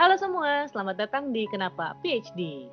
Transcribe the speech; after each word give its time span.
Halo 0.00 0.16
semua, 0.16 0.64
selamat 0.72 0.96
datang 0.96 1.28
di 1.28 1.44
Kenapa 1.52 1.92
PhD. 2.00 2.72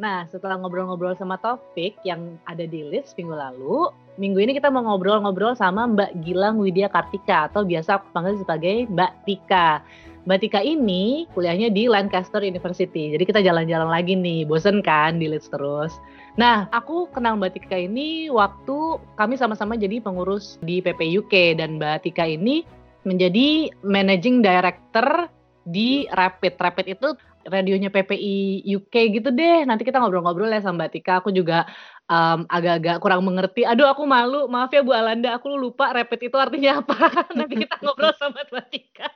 Nah, 0.00 0.24
setelah 0.32 0.56
ngobrol-ngobrol 0.56 1.12
sama 1.20 1.36
topik 1.36 2.00
yang 2.00 2.40
ada 2.48 2.64
di 2.64 2.80
list 2.80 3.12
minggu 3.20 3.36
lalu, 3.36 3.92
minggu 4.16 4.40
ini 4.40 4.56
kita 4.56 4.72
mau 4.72 4.80
ngobrol-ngobrol 4.80 5.52
sama 5.52 5.84
Mbak 5.84 6.24
Gilang 6.24 6.56
Widya 6.56 6.88
Kartika 6.88 7.52
atau 7.52 7.68
biasa 7.68 8.00
aku 8.00 8.08
panggil 8.16 8.40
sebagai 8.40 8.88
Mbak 8.88 9.12
Tika. 9.28 9.84
Mbak 10.24 10.38
Tika 10.48 10.64
ini 10.64 11.28
kuliahnya 11.36 11.68
di 11.68 11.92
Lancaster 11.92 12.40
University. 12.40 13.12
Jadi 13.12 13.24
kita 13.28 13.44
jalan-jalan 13.44 13.92
lagi 13.92 14.16
nih, 14.16 14.48
bosen 14.48 14.80
kan 14.80 15.20
di 15.20 15.28
list 15.28 15.52
terus. 15.52 15.92
Nah, 16.40 16.72
aku 16.72 17.04
kenal 17.12 17.36
Mbak 17.36 17.52
Tika 17.52 17.76
ini 17.76 18.32
waktu 18.32 18.96
kami 19.20 19.36
sama-sama 19.36 19.76
jadi 19.76 20.00
pengurus 20.00 20.56
di 20.64 20.80
PP 20.80 21.20
UK 21.20 21.60
dan 21.60 21.76
Mbak 21.76 22.08
Tika 22.08 22.24
ini 22.24 22.64
menjadi 23.04 23.68
managing 23.84 24.40
director 24.40 25.28
di 25.62 26.06
Rapid. 26.10 26.54
Rapid 26.58 26.86
itu 26.98 27.08
radionya 27.46 27.90
PPI 27.90 28.66
UK 28.66 28.94
gitu 29.18 29.28
deh. 29.34 29.66
Nanti 29.66 29.82
kita 29.82 29.98
ngobrol-ngobrol 29.98 30.50
ya 30.50 30.62
sama 30.62 30.86
Mbak 30.86 30.90
Tika. 30.94 31.12
Aku 31.22 31.34
juga 31.34 31.66
um, 32.06 32.46
agak-agak 32.46 33.02
kurang 33.02 33.22
mengerti. 33.26 33.66
Aduh, 33.66 33.90
aku 33.90 34.06
malu. 34.06 34.46
Maaf 34.46 34.70
ya 34.70 34.82
Bu 34.82 34.94
Alanda, 34.94 35.34
aku 35.34 35.54
lupa 35.54 35.90
Rapid 35.90 36.30
itu 36.30 36.36
artinya 36.38 36.82
apa. 36.82 36.96
Nanti 37.38 37.54
kita 37.66 37.76
ngobrol 37.82 38.14
sama 38.18 38.42
Mbak 38.46 38.66
Tika. 38.70 39.10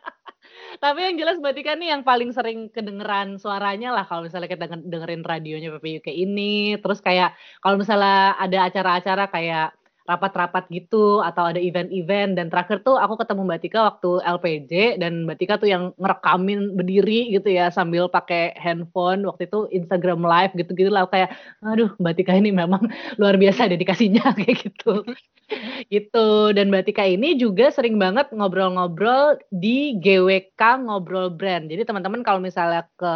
Tapi 0.77 0.99
yang 1.03 1.17
jelas 1.19 1.37
Mbak 1.39 1.55
Tika 1.59 1.73
nih 1.79 1.89
yang 1.95 2.03
paling 2.03 2.31
sering 2.31 2.71
kedengeran 2.71 3.37
suaranya 3.37 3.93
lah 3.93 4.05
kalau 4.07 4.27
misalnya 4.27 4.49
kita 4.51 4.65
dengerin 4.85 5.23
radionya 5.23 5.71
PPI 5.77 6.03
UK 6.03 6.09
ini. 6.13 6.77
Terus 6.81 6.99
kayak 7.03 7.35
kalau 7.63 7.77
misalnya 7.81 8.35
ada 8.39 8.59
acara-acara 8.67 9.25
kayak 9.31 9.69
rapat-rapat 10.07 10.71
gitu 10.71 11.21
atau 11.21 11.51
ada 11.51 11.61
event-event. 11.61 12.39
Dan 12.39 12.49
terakhir 12.49 12.81
tuh 12.87 12.97
aku 12.97 13.21
ketemu 13.21 13.43
Mbak 13.47 13.61
Tika 13.63 13.81
waktu 13.83 14.11
LPJ 14.23 14.73
dan 15.03 15.27
Mbak 15.27 15.37
Tika 15.39 15.55
tuh 15.59 15.69
yang 15.69 15.93
ngerekamin 15.99 16.79
berdiri 16.79 17.35
gitu 17.35 17.51
ya 17.51 17.69
sambil 17.69 18.07
pakai 18.07 18.55
handphone. 18.57 19.27
Waktu 19.27 19.51
itu 19.51 19.67
Instagram 19.75 20.23
live 20.23 20.53
gitu-gitu 20.55 20.91
lah 20.91 21.05
kayak 21.11 21.35
aduh 21.61 21.93
Mbak 21.99 22.15
Tika 22.23 22.33
ini 22.39 22.51
memang 22.55 22.81
luar 23.21 23.37
biasa 23.37 23.69
dedikasinya 23.69 24.33
kayak 24.39 24.71
gitu. 24.71 25.05
Gitu. 25.95 26.51
Dan 26.59 26.75
Mbak 26.75 26.91
Tika 26.91 27.07
ini 27.07 27.39
juga 27.39 27.71
sering 27.71 28.03
banget 28.03 28.35
ngobrol-ngobrol 28.35 29.39
di 29.55 29.95
GWK 30.03 30.83
ngobrol 30.83 31.31
brand. 31.31 31.71
Jadi 31.71 31.87
teman-teman 31.87 32.27
kalau 32.27 32.43
misalnya 32.43 32.83
ke 32.99 33.15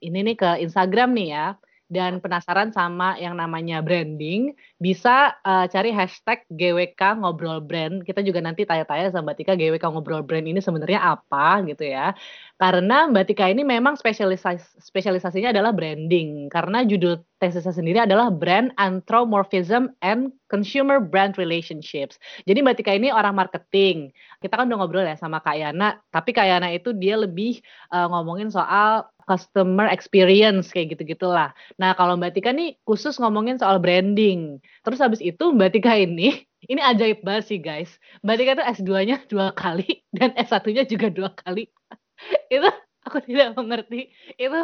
ini 0.00 0.32
nih 0.32 0.36
ke 0.38 0.50
Instagram 0.64 1.12
nih 1.12 1.28
ya 1.34 1.46
dan 1.88 2.20
penasaran 2.20 2.68
sama 2.70 3.16
yang 3.16 3.34
namanya 3.34 3.80
branding, 3.80 4.52
bisa 4.78 5.34
uh, 5.42 5.66
cari 5.66 5.90
hashtag 5.90 6.46
GWK 6.54 7.18
Ngobrol 7.18 7.58
Brand. 7.58 8.06
Kita 8.06 8.22
juga 8.22 8.38
nanti 8.38 8.62
tanya-tanya 8.62 9.10
sama 9.10 9.34
Mbak 9.34 9.36
Tika 9.42 9.52
GWK 9.58 9.84
Ngobrol 9.90 10.22
Brand 10.22 10.46
ini 10.46 10.62
sebenarnya 10.62 11.18
apa 11.18 11.66
gitu 11.66 11.82
ya. 11.82 12.14
Karena 12.62 13.10
Mbak 13.10 13.24
Tika 13.26 13.50
ini 13.50 13.66
memang 13.66 13.98
spesialisasi 13.98 14.78
spesialisasinya 14.78 15.50
adalah 15.50 15.74
branding. 15.74 16.46
Karena 16.46 16.86
judul 16.86 17.18
tesisnya 17.42 17.74
sendiri 17.74 17.98
adalah 18.06 18.30
Brand 18.30 18.70
Anthropomorphism 18.78 19.90
and 19.98 20.30
Consumer 20.46 21.02
Brand 21.02 21.34
Relationships. 21.38 22.22
Jadi 22.46 22.62
Mbak 22.62 22.76
Tika 22.78 22.94
ini 22.94 23.10
orang 23.10 23.34
marketing. 23.34 24.14
Kita 24.38 24.62
kan 24.62 24.70
udah 24.70 24.78
ngobrol 24.78 25.06
ya 25.06 25.18
sama 25.18 25.42
Kak 25.42 25.58
Yana, 25.58 25.98
tapi 26.14 26.30
Kak 26.30 26.46
Yana 26.46 26.70
itu 26.70 26.94
dia 26.94 27.18
lebih 27.18 27.58
uh, 27.90 28.06
ngomongin 28.06 28.50
soal 28.54 29.10
customer 29.28 29.86
experience 29.92 30.72
kayak 30.72 30.96
gitu-gitulah. 30.96 31.52
Nah, 31.76 31.92
kalau 31.92 32.16
Mbak 32.16 32.32
Tika 32.40 32.50
nih 32.56 32.80
khusus 32.88 33.20
ngomongin 33.20 33.60
soal 33.60 33.76
branding. 33.76 34.56
Terus 34.86 34.98
habis 35.02 35.20
itu 35.20 35.44
Mbak 35.52 35.70
Tika 35.74 35.92
ini 35.98 36.44
ini 36.72 36.80
ajaib 36.80 37.22
banget 37.22 37.44
sih 37.50 37.58
guys. 37.60 37.90
Mbak 38.24 38.36
Tika 38.38 38.52
tuh 38.58 38.66
S2-nya 38.78 39.16
dua 39.28 39.52
kali 39.52 40.02
dan 40.16 40.34
S1-nya 40.34 40.84
juga 40.88 41.08
dua 41.12 41.30
kali. 41.34 41.68
itu 42.54 42.68
aku 43.04 43.18
tidak 43.24 43.54
mengerti. 43.54 44.10
Itu 44.36 44.58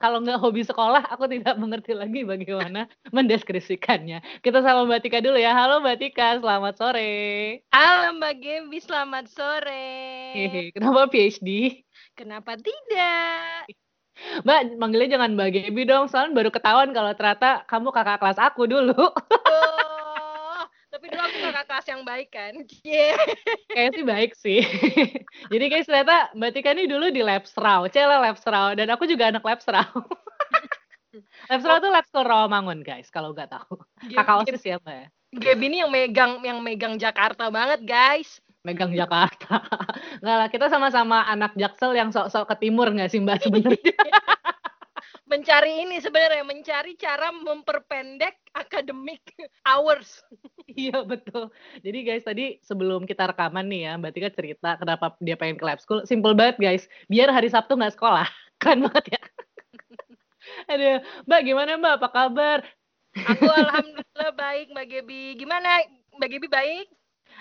kalau 0.00 0.24
nggak 0.24 0.40
hobi 0.40 0.64
sekolah, 0.64 1.12
aku 1.12 1.28
tidak 1.28 1.60
mengerti 1.60 1.92
lagi 1.92 2.24
bagaimana 2.24 2.88
mendeskripsikannya. 3.12 4.40
Kita 4.40 4.64
sama 4.64 4.88
Mbak 4.88 5.00
Tika 5.04 5.20
dulu 5.20 5.36
ya. 5.36 5.52
Halo 5.52 5.84
Mbak 5.84 5.96
Tika, 6.00 6.40
selamat 6.40 6.74
sore. 6.80 7.12
Halo 7.68 8.16
Mbak 8.16 8.34
Gembi, 8.40 8.78
selamat 8.80 9.28
sore. 9.28 9.92
Hehe, 10.32 10.72
kenapa 10.72 11.04
PhD? 11.12 11.84
Kenapa 12.16 12.56
tidak? 12.56 13.68
Mbak, 14.44 14.60
manggilnya 14.76 15.18
jangan 15.18 15.32
Mbak 15.36 15.48
Gaby 15.52 15.82
dong, 15.88 16.04
soalnya 16.08 16.36
baru 16.36 16.50
ketahuan 16.52 16.90
kalau 16.92 17.12
ternyata 17.16 17.64
kamu 17.66 17.88
kakak 17.92 18.18
kelas 18.20 18.38
aku 18.40 18.68
dulu. 18.68 18.94
Oh, 18.96 20.60
tapi 20.92 21.06
dulu 21.08 21.22
aku 21.24 21.38
kakak 21.40 21.64
kelas 21.66 21.86
yang 21.88 22.02
baik 22.04 22.28
kan? 22.32 22.54
Yeah. 22.84 23.16
Kayaknya 23.72 23.92
sih 23.96 24.04
baik 24.06 24.32
sih. 24.36 24.60
Jadi 25.52 25.64
guys, 25.72 25.88
ternyata 25.88 26.32
Mbak 26.36 26.50
Tika 26.52 26.70
ini 26.76 26.84
dulu 26.88 27.08
di 27.08 27.22
Labsrau, 27.24 27.88
Cela 27.88 28.20
Labsrau, 28.20 28.76
dan 28.76 28.88
aku 28.92 29.08
juga 29.08 29.32
anak 29.32 29.44
Labsrau. 29.44 30.04
Labsrau 31.50 31.82
tuh 31.82 31.90
Lab 31.90 32.06
School 32.06 32.26
Rawamangun 32.26 32.86
guys, 32.86 33.10
kalau 33.10 33.34
nggak 33.34 33.50
tahu. 33.50 33.74
Kakak 34.14 34.46
OSIS 34.46 34.62
ya 34.62 34.76
Mbak 34.78 34.96
ya? 34.96 35.06
Gaby 35.30 35.64
ini 35.70 35.76
yang 35.86 35.90
megang 35.94 36.32
yang 36.42 36.58
megang 36.58 36.94
Jakarta 36.98 37.54
banget 37.54 37.86
guys 37.86 38.42
megang 38.66 38.92
Jakarta. 38.92 39.64
Enggak 40.20 40.36
lah, 40.36 40.48
kita 40.52 40.66
sama-sama 40.68 41.24
anak 41.28 41.56
Jaksel 41.56 41.96
yang 41.96 42.12
sok-sok 42.12 42.48
ke 42.54 42.68
timur 42.68 42.92
nggak 42.92 43.08
sih 43.08 43.20
Mbak 43.20 43.38
sebenarnya? 43.44 43.94
mencari 45.30 45.86
ini 45.86 46.02
sebenarnya 46.02 46.42
mencari 46.42 46.98
cara 46.98 47.30
memperpendek 47.30 48.50
academic 48.50 49.22
hours. 49.62 50.26
iya 50.66 51.06
betul. 51.06 51.54
Jadi 51.86 51.98
guys 52.02 52.26
tadi 52.26 52.58
sebelum 52.66 53.06
kita 53.06 53.30
rekaman 53.30 53.70
nih 53.70 53.80
ya 53.86 53.92
Mbak 53.94 54.10
Tika 54.10 54.30
cerita 54.34 54.70
kenapa 54.74 55.14
dia 55.22 55.38
pengen 55.38 55.56
ke 55.56 55.64
lab 55.64 55.78
school. 55.78 56.02
Simple 56.02 56.34
banget 56.34 56.58
guys. 56.58 56.90
Biar 57.06 57.30
hari 57.30 57.46
Sabtu 57.46 57.78
nggak 57.78 57.94
sekolah. 57.94 58.26
Kan 58.58 58.82
banget 58.82 59.16
ya. 59.16 59.22
Aduh, 60.66 60.98
Mbak 61.30 61.40
gimana 61.46 61.70
Mbak? 61.78 61.94
Apa 62.02 62.08
kabar? 62.10 62.60
Aku 63.14 63.46
alhamdulillah 63.46 64.32
baik 64.34 64.66
Mbak 64.74 64.86
Gebi. 64.90 65.38
Gimana 65.38 65.86
Mbak 66.18 66.28
Gebi 66.28 66.48
baik? 66.50 66.86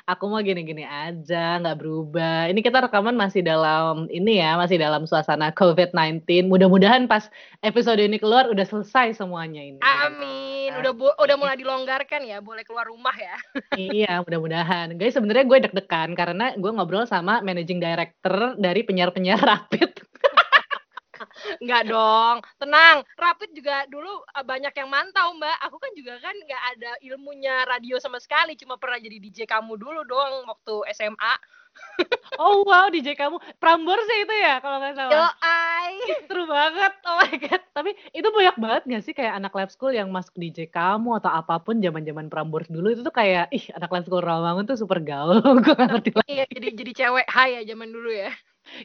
Aku 0.10 0.26
mau 0.26 0.42
gini-gini 0.42 0.82
aja, 0.84 1.62
nggak 1.62 1.78
berubah. 1.78 2.50
Ini 2.50 2.60
kita 2.66 2.82
rekaman 2.86 3.14
masih 3.14 3.46
dalam 3.46 4.10
ini 4.10 4.42
ya, 4.42 4.58
masih 4.58 4.82
dalam 4.82 5.06
suasana 5.06 5.54
COVID-19. 5.54 6.50
Mudah-mudahan 6.50 7.06
pas 7.06 7.30
episode 7.62 8.02
ini 8.02 8.18
keluar 8.18 8.50
udah 8.50 8.66
selesai 8.66 9.22
semuanya 9.22 9.62
ini. 9.62 9.80
Amin. 9.82 10.74
Udah 10.82 10.92
udah 10.96 11.36
mulai 11.38 11.56
dilonggarkan 11.58 12.26
ya, 12.26 12.42
boleh 12.42 12.66
keluar 12.66 12.90
rumah 12.90 13.14
ya. 13.14 13.36
iya, 13.78 14.22
mudah-mudahan. 14.26 14.98
Guys, 14.98 15.14
sebenarnya 15.14 15.46
gue 15.46 15.58
deg-degan 15.70 16.18
karena 16.18 16.58
gue 16.58 16.72
ngobrol 16.74 17.06
sama 17.06 17.42
managing 17.46 17.78
director 17.78 18.58
dari 18.58 18.82
penyiar-penyiar 18.82 19.42
Rapid. 19.50 20.10
Enggak 21.64 21.84
dong, 21.90 22.36
tenang. 22.58 22.98
Rapid 23.16 23.50
juga 23.56 23.86
dulu 23.92 24.24
eh, 24.24 24.46
banyak 24.46 24.74
yang 24.74 24.90
mantau 24.90 25.36
mbak. 25.36 25.58
Aku 25.68 25.78
kan 25.78 25.92
juga 25.96 26.18
kan 26.24 26.36
nggak 26.36 26.64
ada 26.78 26.92
ilmunya 27.04 27.68
radio 27.68 28.00
sama 28.00 28.20
sekali. 28.22 28.56
Cuma 28.56 28.80
pernah 28.80 29.00
jadi 29.00 29.18
DJ 29.20 29.46
kamu 29.50 29.76
dulu 29.76 30.02
doang 30.08 30.48
waktu 30.48 30.76
SMA. 30.96 31.34
oh 32.42 32.66
wow 32.66 32.90
DJ 32.92 33.14
kamu 33.14 33.38
Prambors 33.62 34.04
ya 34.10 34.18
itu 34.26 34.36
ya 34.36 34.56
kalau 34.60 34.78
nggak 34.82 34.96
salah. 34.98 35.14
Yo. 35.14 35.26
Seru 36.28 36.44
banget. 36.46 36.94
Oh 37.06 37.16
my 37.18 37.34
god. 37.42 37.62
Tapi 37.74 37.92
itu 38.14 38.28
banyak 38.30 38.56
banget 38.60 38.82
gak 38.88 39.04
sih 39.06 39.14
kayak 39.16 39.34
anak 39.40 39.54
lab 39.56 39.70
school 39.72 39.94
yang 39.94 40.10
masuk 40.10 40.36
DJ 40.38 40.70
kamu 40.70 41.18
atau 41.22 41.32
apa 41.32 41.62
pun 41.62 41.80
zaman-zaman 41.80 42.28
Prambors 42.28 42.70
dulu 42.70 42.94
itu 42.94 43.02
tuh 43.02 43.14
kayak 43.14 43.50
ih 43.54 43.66
anak 43.76 43.90
lab 43.90 44.04
school 44.06 44.22
Rawamangun 44.22 44.66
tuh 44.70 44.78
super 44.78 45.00
gaul. 45.02 45.42
Gue 45.66 45.76
ngerti 45.76 46.12
lagi. 46.16 46.30
Iya 46.30 46.46
jadi 46.50 46.68
jadi 46.76 46.92
cewek 46.96 47.28
hai 47.30 47.50
ya 47.60 47.62
zaman 47.74 47.90
dulu 47.90 48.10
ya. 48.12 48.32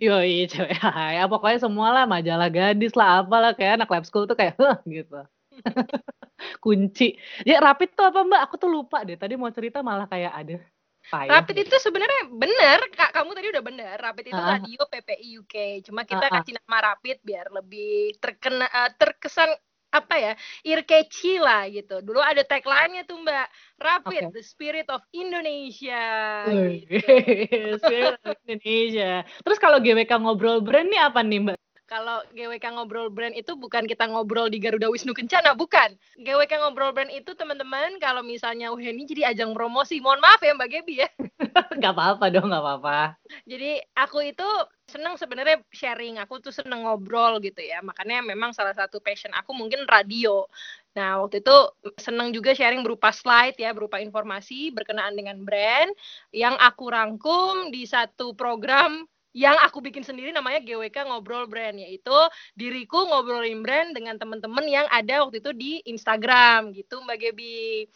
Yoi, 0.03 0.50
cewek 0.50 0.78
ya 0.81 1.25
pokoknya 1.31 1.59
semua 1.65 1.89
lah 1.95 2.05
majalah 2.05 2.50
gadis 2.50 2.93
lah 2.99 3.22
apalah 3.22 3.53
kayak 3.55 3.81
anak 3.83 3.91
lab 3.91 4.05
school 4.05 4.27
tuh 4.27 4.37
kayak 4.37 4.59
huh, 4.59 4.78
gitu. 4.89 5.22
Kunci. 6.65 7.15
Ya 7.47 7.63
rapid 7.63 7.95
tuh 7.95 8.10
apa 8.10 8.21
Mbak? 8.27 8.41
Aku 8.51 8.54
tuh 8.59 8.71
lupa 8.71 9.07
deh. 9.07 9.15
Tadi 9.15 9.39
mau 9.39 9.51
cerita 9.54 9.81
malah 9.81 10.10
kayak 10.10 10.33
ada 10.34 10.57
Payah. 11.04 11.31
Rapid 11.36 11.57
gitu. 11.60 11.69
itu 11.69 11.77
sebenarnya 11.84 12.22
benar, 12.33 12.81
Kak. 12.89 13.13
Kamu 13.13 13.36
tadi 13.36 13.53
udah 13.53 13.65
benar. 13.65 13.97
Rapid 14.01 14.25
itu 14.33 14.41
radio 14.41 14.83
PPI 14.89 15.28
UK. 15.45 15.54
Cuma 15.84 16.09
kita 16.09 16.33
kasih 16.33 16.57
nama 16.57 16.92
Rapid 16.92 17.21
biar 17.21 17.53
lebih 17.53 18.16
terkena 18.16 18.65
uh, 18.72 18.91
terkesan 18.97 19.53
apa 19.94 20.14
ya 20.18 20.32
ear 20.66 20.82
catchy 20.82 21.38
lah 21.38 21.70
gitu. 21.70 22.02
Dulu 22.02 22.18
ada 22.18 22.42
tagline-nya 22.42 23.06
tuh 23.06 23.22
Mbak, 23.22 23.46
Rapid 23.78 24.22
okay. 24.28 24.34
the 24.34 24.42
Spirit 24.42 24.86
of 24.91 25.00
Indonesia. 25.14 26.04
Gitu. 26.74 27.78
spirit 27.78 28.18
of 28.26 28.36
Indonesia. 28.46 29.22
Terus 29.46 29.58
kalau 29.62 29.78
GWK 29.78 30.10
ngobrol 30.18 30.58
brand 30.60 30.91
nih 30.91 31.00
apa 31.00 31.22
nih 31.22 31.41
Mbak? 31.46 31.64
Kalau 31.84 32.25
GWK 32.33 32.65
ngobrol 32.81 33.13
brand 33.13 33.36
itu 33.36 33.53
bukan 33.60 33.84
kita 33.84 34.09
ngobrol 34.09 34.48
di 34.48 34.57
Garuda 34.57 34.89
Wisnu 34.89 35.13
Kencana, 35.13 35.53
bukan. 35.53 35.92
GWK 36.16 36.65
ngobrol 36.65 36.97
brand 36.97 37.13
itu 37.13 37.36
teman-teman 37.36 38.01
kalau 38.01 38.25
misalnya 38.25 38.72
wah 38.72 38.81
ini 38.81 39.04
jadi 39.04 39.36
ajang 39.36 39.53
promosi. 39.53 40.01
Mohon 40.01 40.25
maaf 40.25 40.41
ya 40.41 40.57
Mbak 40.57 40.71
Gebi 40.72 40.95
ya. 41.04 41.09
gak 41.84 41.92
apa-apa 41.92 42.33
dong, 42.33 42.48
gak 42.48 42.65
apa-apa. 42.65 43.21
Jadi 43.45 43.84
aku 44.01 44.25
itu 44.25 44.48
seneng 44.89 45.21
sebenarnya 45.21 45.60
sharing. 45.77 46.16
Aku 46.25 46.41
tuh 46.41 46.57
seneng 46.57 46.89
ngobrol 46.89 47.36
gitu 47.45 47.60
ya. 47.60 47.84
Makanya 47.84 48.25
memang 48.25 48.57
salah 48.57 48.72
satu 48.72 49.04
passion 49.04 49.37
aku 49.37 49.53
mungkin 49.53 49.84
radio. 49.84 50.48
Nah, 50.97 51.21
waktu 51.21 51.45
itu 51.45 51.57
seneng 52.01 52.33
juga 52.33 52.57
sharing 52.57 52.80
berupa 52.80 53.13
slide 53.13 53.60
ya, 53.60 53.77
berupa 53.77 54.01
informasi 54.01 54.72
berkenaan 54.72 55.13
dengan 55.13 55.37
brand 55.45 55.92
yang 56.33 56.57
aku 56.57 56.89
rangkum 56.89 57.69
di 57.69 57.84
satu 57.84 58.33
program 58.33 59.04
yang 59.34 59.59
aku 59.66 59.83
bikin 59.83 60.07
sendiri 60.07 60.31
namanya 60.31 60.63
GWK 60.63 61.10
Ngobrol 61.10 61.51
Brand 61.51 61.75
yaitu 61.75 62.15
diriku 62.54 63.03
ngobrolin 63.10 63.66
brand 63.66 63.91
dengan 63.91 64.15
teman-teman 64.15 64.63
yang 64.65 64.86
ada 64.95 65.27
waktu 65.27 65.42
itu 65.42 65.51
di 65.51 65.72
Instagram 65.91 66.71
gitu 66.71 67.03
Mbak 67.03 67.19
Gebi. 67.19 67.91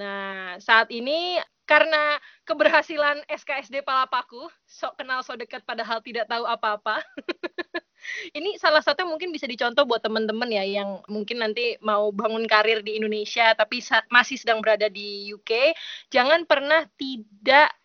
Nah, 0.00 0.56
saat 0.64 0.88
ini 0.88 1.36
karena 1.68 2.16
keberhasilan 2.48 3.20
SKSD 3.28 3.84
Palapaku, 3.84 4.48
sok 4.64 4.96
kenal 4.96 5.20
sok 5.20 5.44
dekat 5.44 5.60
padahal 5.68 6.00
tidak 6.00 6.24
tahu 6.24 6.48
apa-apa. 6.48 7.04
ini 8.38 8.56
salah 8.56 8.80
satu 8.80 9.04
yang 9.04 9.12
mungkin 9.12 9.28
bisa 9.28 9.44
dicontoh 9.44 9.84
buat 9.84 10.00
teman-teman 10.00 10.48
ya 10.48 10.64
yang 10.64 11.04
mungkin 11.12 11.44
nanti 11.44 11.76
mau 11.84 12.08
bangun 12.08 12.48
karir 12.48 12.80
di 12.80 12.96
Indonesia 12.96 13.52
tapi 13.52 13.84
masih 14.08 14.40
sedang 14.40 14.64
berada 14.64 14.88
di 14.88 15.28
UK, 15.36 15.76
jangan 16.08 16.48
pernah 16.48 16.88
tidak 16.96 17.76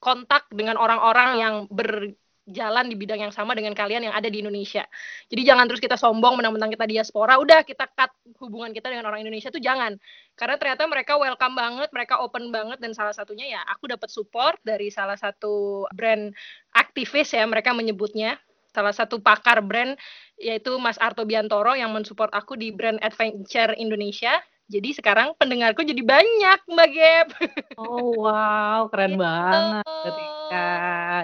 kontak 0.00 0.44
dengan 0.52 0.76
orang-orang 0.76 1.30
yang 1.40 1.54
ber 1.72 2.12
jalan 2.48 2.88
di 2.88 2.96
bidang 2.96 3.20
yang 3.20 3.34
sama 3.34 3.52
dengan 3.52 3.76
kalian 3.76 4.08
yang 4.08 4.14
ada 4.16 4.26
di 4.32 4.40
Indonesia. 4.40 4.84
Jadi 5.28 5.42
jangan 5.44 5.68
terus 5.68 5.82
kita 5.82 6.00
sombong 6.00 6.40
menang-menang 6.40 6.72
kita 6.72 6.86
diaspora, 6.88 7.36
udah 7.36 7.62
kita 7.62 7.86
cut 7.92 8.10
hubungan 8.40 8.72
kita 8.72 8.88
dengan 8.88 9.08
orang 9.12 9.22
Indonesia 9.22 9.52
tuh 9.52 9.60
jangan. 9.60 9.94
Karena 10.34 10.56
ternyata 10.56 10.88
mereka 10.88 11.20
welcome 11.20 11.54
banget, 11.54 11.88
mereka 11.92 12.18
open 12.24 12.48
banget 12.48 12.80
dan 12.80 12.96
salah 12.96 13.12
satunya 13.12 13.58
ya 13.58 13.60
aku 13.68 13.90
dapat 13.90 14.08
support 14.08 14.56
dari 14.64 14.88
salah 14.88 15.16
satu 15.16 15.84
brand 15.92 16.32
aktivis 16.72 17.36
ya 17.36 17.44
mereka 17.44 17.76
menyebutnya 17.76 18.40
salah 18.70 18.94
satu 18.94 19.18
pakar 19.18 19.60
brand 19.66 19.98
yaitu 20.38 20.78
Mas 20.78 20.96
Arto 21.02 21.26
Biantoro 21.26 21.74
yang 21.74 21.90
mensupport 21.90 22.30
aku 22.30 22.54
di 22.54 22.70
brand 22.70 23.02
Adventure 23.02 23.74
Indonesia 23.74 24.38
jadi 24.70 24.94
sekarang 24.94 25.34
pendengarku 25.34 25.82
jadi 25.82 25.98
banyak 25.98 26.58
Mbak 26.70 26.88
Gap. 26.94 27.28
Oh 27.74 28.14
wow, 28.14 28.86
keren 28.86 29.18
gitu. 29.18 29.22
banget 29.26 30.14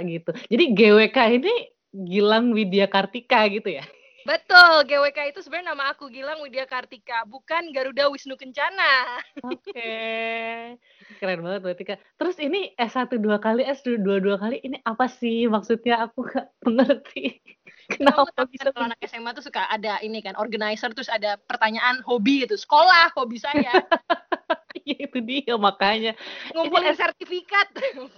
gitu. 0.04 0.30
Jadi 0.52 0.64
GWK 0.74 1.18
ini 1.42 1.54
Gilang 1.96 2.52
Widya 2.52 2.86
Kartika 2.90 3.48
gitu 3.48 3.80
ya? 3.80 3.84
Betul, 4.26 4.82
GWK 4.90 5.30
itu 5.30 5.38
sebenarnya 5.38 5.70
nama 5.70 5.94
aku 5.94 6.10
Gilang 6.10 6.42
Widya 6.42 6.66
Kartika, 6.66 7.22
bukan 7.30 7.70
Garuda 7.70 8.10
Wisnu 8.10 8.34
Kencana. 8.34 9.22
Oke, 9.46 9.70
okay. 9.70 10.74
keren 11.22 11.46
banget 11.46 11.62
berarti 11.62 11.84
Kak. 11.86 12.02
Terus 12.18 12.36
ini 12.42 12.74
S1 12.74 13.22
dua 13.22 13.38
kali, 13.38 13.62
S2 13.62 14.02
dua 14.02 14.18
dua 14.18 14.34
kali, 14.34 14.58
ini 14.66 14.82
apa 14.82 15.06
sih 15.06 15.46
maksudnya? 15.46 16.10
Aku 16.10 16.26
gak 16.26 16.50
mengerti. 16.66 17.38
Kenapa 17.86 18.26
Kenapa 18.34 18.50
bisa 18.50 18.74
kalau 18.74 18.90
anak 18.90 18.98
SMA 19.06 19.30
tuh 19.30 19.46
suka 19.46 19.62
ada 19.70 20.02
ini 20.02 20.18
kan, 20.18 20.34
organizer 20.34 20.90
terus 20.90 21.06
ada 21.06 21.38
pertanyaan 21.46 22.02
hobi 22.02 22.42
gitu, 22.42 22.58
sekolah 22.58 23.14
hobi 23.14 23.38
saya. 23.38 23.70
ya 24.86 24.96
itu 25.10 25.18
dia 25.18 25.54
makanya. 25.58 26.14
Ngumpulin 26.54 26.94
ini, 26.94 26.98
sertifikat. 26.98 27.68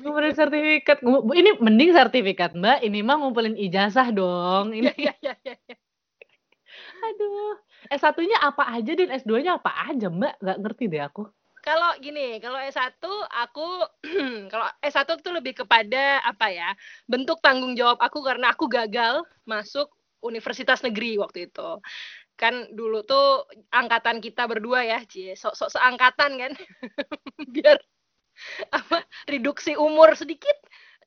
Ngumpulin 0.05 0.35
sertifikat. 0.37 0.99
Ini 1.33 1.51
mending 1.59 1.91
sertifikat 1.97 2.53
Mbak, 2.53 2.85
ini 2.85 3.01
mah 3.01 3.17
ngumpulin 3.17 3.57
ijazah 3.57 4.13
dong. 4.13 4.77
Ini. 4.77 4.93
Ya, 5.01 5.15
ya, 5.25 5.35
ya, 5.41 5.57
ya. 5.57 5.77
Aduh. 6.99 7.57
S1-nya 7.89 8.39
apa 8.43 8.69
aja 8.69 8.93
dan 8.93 9.09
S2-nya 9.17 9.57
apa 9.57 9.73
aja, 9.89 10.13
Mbak? 10.13 10.35
Nggak 10.45 10.59
ngerti 10.61 10.85
deh 10.93 11.03
aku. 11.03 11.25
Kalau 11.65 11.91
gini, 11.99 12.39
kalau 12.39 12.61
S1 12.63 13.03
aku 13.29 13.67
kalau 14.53 14.69
S1 14.85 15.09
itu 15.19 15.31
lebih 15.33 15.55
kepada 15.65 16.21
apa 16.23 16.53
ya? 16.53 16.71
Bentuk 17.09 17.41
tanggung 17.41 17.75
jawab 17.75 17.99
aku 17.99 18.21
karena 18.21 18.53
aku 18.53 18.69
gagal 18.71 19.25
masuk 19.49 19.89
universitas 20.23 20.83
negeri 20.83 21.19
waktu 21.19 21.51
itu. 21.51 21.71
Kan 22.39 22.71
dulu 22.73 23.03
tuh 23.03 23.45
angkatan 23.75 24.23
kita 24.23 24.47
berdua 24.47 24.87
ya, 24.87 24.99
Cie, 25.05 25.35
sok-sok 25.35 25.75
seangkatan 25.75 26.39
kan. 26.39 26.53
Biar 27.55 27.77
apa 28.71 29.03
reduksi 29.27 29.75
umur 29.75 30.15
sedikit 30.15 30.55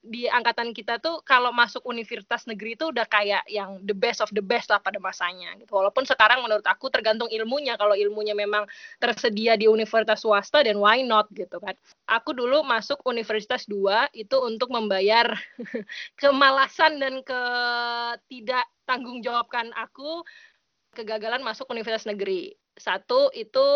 di 0.01 0.25
angkatan 0.25 0.73
kita 0.73 0.97
tuh 0.97 1.21
kalau 1.21 1.53
masuk 1.53 1.85
universitas 1.85 2.49
negeri 2.49 2.73
itu 2.73 2.89
udah 2.89 3.05
kayak 3.05 3.45
yang 3.45 3.77
the 3.85 3.93
best 3.93 4.17
of 4.17 4.33
the 4.33 4.41
best 4.41 4.73
lah 4.73 4.81
pada 4.81 4.97
masanya 4.97 5.53
gitu. 5.61 5.77
Walaupun 5.77 6.09
sekarang 6.09 6.41
menurut 6.41 6.65
aku 6.65 6.89
tergantung 6.89 7.29
ilmunya. 7.29 7.77
Kalau 7.77 7.93
ilmunya 7.93 8.33
memang 8.33 8.65
tersedia 8.97 9.53
di 9.53 9.69
universitas 9.69 10.25
swasta 10.25 10.65
dan 10.65 10.81
why 10.81 11.05
not 11.05 11.29
gitu 11.37 11.61
kan. 11.61 11.77
Aku 12.09 12.33
dulu 12.33 12.65
masuk 12.65 12.97
universitas 13.05 13.69
2 13.69 14.09
itu 14.17 14.41
untuk 14.41 14.73
membayar 14.73 15.37
kemalasan 16.21 16.97
dan 16.97 17.21
ketidak 17.21 18.65
tanggung 18.89 19.21
jawabkan 19.21 19.69
aku 19.77 20.25
kegagalan 20.91 21.43
masuk 21.43 21.67
universitas 21.71 22.07
negeri. 22.07 22.55
Satu 22.75 23.31
itu 23.35 23.67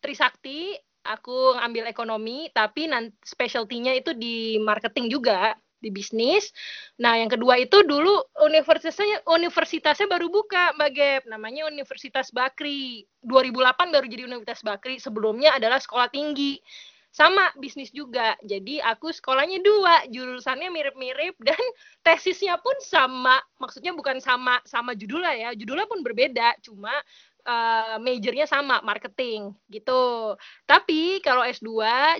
Trisakti 0.00 0.76
aku 1.06 1.56
ngambil 1.56 1.88
ekonomi 1.88 2.50
tapi 2.50 2.90
nanti 2.90 3.14
specialty-nya 3.22 3.94
itu 3.96 4.12
di 4.12 4.60
marketing 4.60 5.08
juga 5.08 5.56
di 5.76 5.92
bisnis. 5.92 6.50
Nah, 6.98 7.20
yang 7.20 7.28
kedua 7.28 7.60
itu 7.60 7.84
dulu 7.84 8.24
universitasnya 8.42 9.22
universitasnya 9.28 10.08
baru 10.08 10.32
buka, 10.32 10.72
Mbak 10.74 10.90
Gap. 10.96 11.22
Namanya 11.28 11.68
Universitas 11.68 12.32
Bakri. 12.32 13.04
2008 13.22 13.92
baru 13.92 14.06
jadi 14.08 14.22
Universitas 14.26 14.64
Bakri. 14.64 14.96
Sebelumnya 14.96 15.54
adalah 15.54 15.78
sekolah 15.78 16.08
tinggi. 16.08 16.58
Sama 17.16 17.48
bisnis 17.56 17.88
juga. 17.96 18.36
Jadi 18.44 18.76
aku 18.76 19.08
sekolahnya 19.08 19.64
dua, 19.64 20.04
jurusannya 20.12 20.68
mirip-mirip 20.68 21.32
dan 21.40 21.56
tesisnya 22.04 22.60
pun 22.60 22.76
sama. 22.84 23.40
Maksudnya 23.56 23.96
bukan 23.96 24.20
sama 24.20 24.60
sama 24.68 24.92
judulnya 24.92 25.32
ya. 25.32 25.50
Judulnya 25.56 25.88
pun 25.88 26.04
berbeda, 26.04 26.60
cuma 26.60 26.92
uh, 27.46 27.96
majornya 28.02 28.44
sama 28.44 28.82
marketing 28.82 29.54
gitu. 29.70 30.34
Tapi 30.66 31.22
kalau 31.22 31.46
S2 31.46 31.70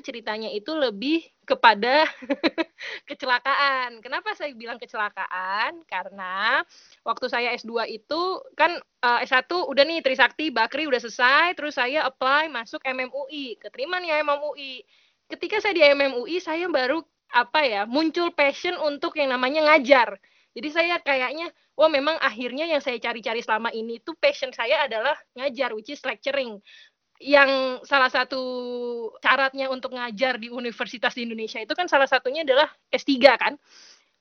ceritanya 0.01 0.49
itu 0.55 0.73
lebih 0.73 1.27
kepada 1.47 2.07
kecelakaan. 3.11 4.03
Kenapa 4.03 4.35
saya 4.39 4.55
bilang 4.55 4.79
kecelakaan? 4.79 5.83
Karena 5.87 6.63
waktu 7.03 7.27
saya 7.27 7.55
S2 7.59 7.91
itu 7.91 8.23
kan 8.55 8.79
uh, 9.03 9.21
S1 9.23 9.51
udah 9.51 9.85
nih 9.87 10.01
Trisakti 10.03 10.55
Bakri 10.55 10.87
udah 10.87 11.03
selesai, 11.03 11.59
terus 11.59 11.75
saya 11.79 12.07
apply 12.07 12.51
masuk 12.51 12.83
MMUI, 12.87 13.59
keterima 13.59 13.99
nih 13.99 14.23
MMUI. 14.23 14.83
Ketika 15.27 15.59
saya 15.59 15.75
di 15.75 15.83
MMUI 15.83 16.39
saya 16.39 16.71
baru 16.71 17.03
apa 17.35 17.67
ya, 17.67 17.83
muncul 17.85 18.31
passion 18.31 18.79
untuk 18.79 19.19
yang 19.19 19.35
namanya 19.35 19.75
ngajar. 19.75 20.19
Jadi 20.57 20.69
saya 20.73 20.97
kayaknya 21.03 21.53
wah 21.77 21.93
memang 21.93 22.17
akhirnya 22.19 22.65
yang 22.65 22.81
saya 22.81 22.97
cari-cari 22.97 23.45
selama 23.45 23.69
ini 23.71 24.01
tuh 24.01 24.17
passion 24.17 24.51
saya 24.51 24.89
adalah 24.89 25.15
ngajar 25.37 25.77
which 25.77 25.93
is 25.93 26.01
lecturing. 26.03 26.59
Yang 27.17 27.81
salah 27.89 28.13
satu 28.13 28.43
syaratnya 29.25 29.73
untuk 29.73 29.97
ngajar 29.97 30.37
di 30.37 30.53
universitas 30.53 31.17
di 31.17 31.25
Indonesia 31.25 31.61
itu 31.61 31.73
kan 31.73 31.89
salah 31.89 32.09
satunya 32.09 32.45
adalah 32.45 32.69
S3 32.93 33.13
kan? 33.37 33.55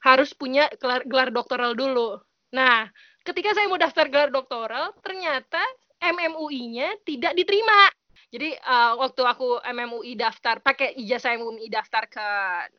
Harus 0.03 0.31
punya 0.35 0.67
gelar, 0.79 1.03
gelar 1.07 1.29
doktoral 1.31 1.75
dulu. 1.75 2.19
Nah 2.51 2.87
ketika 3.23 3.55
saya 3.55 3.71
mau 3.71 3.79
daftar 3.79 4.07
gelar 4.11 4.31
doktoral 4.31 4.95
ternyata 5.03 5.59
MMUI-nya 5.99 7.01
tidak 7.07 7.33
diterima 7.33 7.89
jadi 8.33 8.57
uh, 8.65 8.97
waktu 8.97 9.21
aku 9.21 9.61
MMUI 9.61 10.17
daftar 10.17 10.57
pakai 10.59 10.97
ijazah 10.97 11.37
MMUI 11.37 11.69
daftar 11.69 12.09
ke 12.09 12.27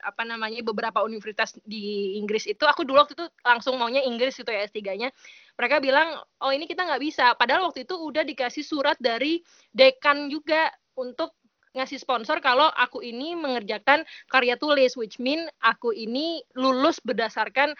apa 0.02 0.22
namanya 0.26 0.60
beberapa 0.66 1.02
universitas 1.06 1.54
di 1.62 2.18
Inggris 2.18 2.50
itu 2.50 2.66
aku 2.66 2.82
dulu 2.82 3.06
waktu 3.06 3.14
itu 3.14 3.26
langsung 3.46 3.78
maunya 3.78 4.02
Inggris 4.02 4.36
itu 4.36 4.50
ya 4.50 4.66
S3-nya. 4.66 5.08
Mereka 5.56 5.80
bilang, 5.80 6.18
"Oh, 6.42 6.50
ini 6.52 6.66
kita 6.68 6.84
nggak 6.84 7.02
bisa." 7.02 7.32
Padahal 7.38 7.70
waktu 7.70 7.86
itu 7.86 7.94
udah 7.94 8.26
dikasih 8.26 8.66
surat 8.66 8.98
dari 8.98 9.40
dekan 9.70 10.28
juga 10.28 10.68
untuk 10.98 11.32
ngasih 11.76 12.00
sponsor 12.00 12.40
kalau 12.40 12.72
aku 12.72 13.04
ini 13.04 13.36
mengerjakan 13.36 14.02
karya 14.32 14.56
tulis 14.56 14.96
which 14.96 15.20
mean 15.20 15.44
aku 15.60 15.92
ini 15.92 16.40
lulus 16.56 16.96
berdasarkan 17.04 17.76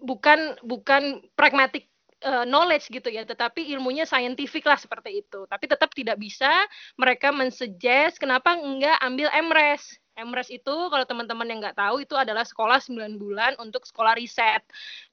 bukan 0.00 0.56
bukan 0.64 1.24
pragmatic 1.36 1.88
uh, 2.24 2.44
knowledge 2.44 2.88
gitu 2.92 3.08
ya, 3.08 3.24
tetapi 3.24 3.70
ilmunya 3.72 4.04
scientific 4.04 4.64
lah 4.64 4.76
seperti 4.76 5.24
itu. 5.24 5.44
Tapi 5.48 5.64
tetap 5.68 5.90
tidak 5.92 6.16
bisa 6.20 6.50
mereka 6.96 7.32
mensuggest 7.32 8.20
kenapa 8.20 8.56
enggak 8.56 8.96
ambil 9.00 9.28
MRes. 9.32 10.00
MRes 10.20 10.52
itu 10.52 10.74
kalau 10.92 11.04
teman-teman 11.08 11.48
yang 11.48 11.58
nggak 11.64 11.80
tahu 11.80 12.04
itu 12.04 12.12
adalah 12.12 12.44
sekolah 12.44 12.76
9 12.82 13.16
bulan 13.16 13.56
untuk 13.56 13.88
sekolah 13.88 14.12
riset. 14.20 14.60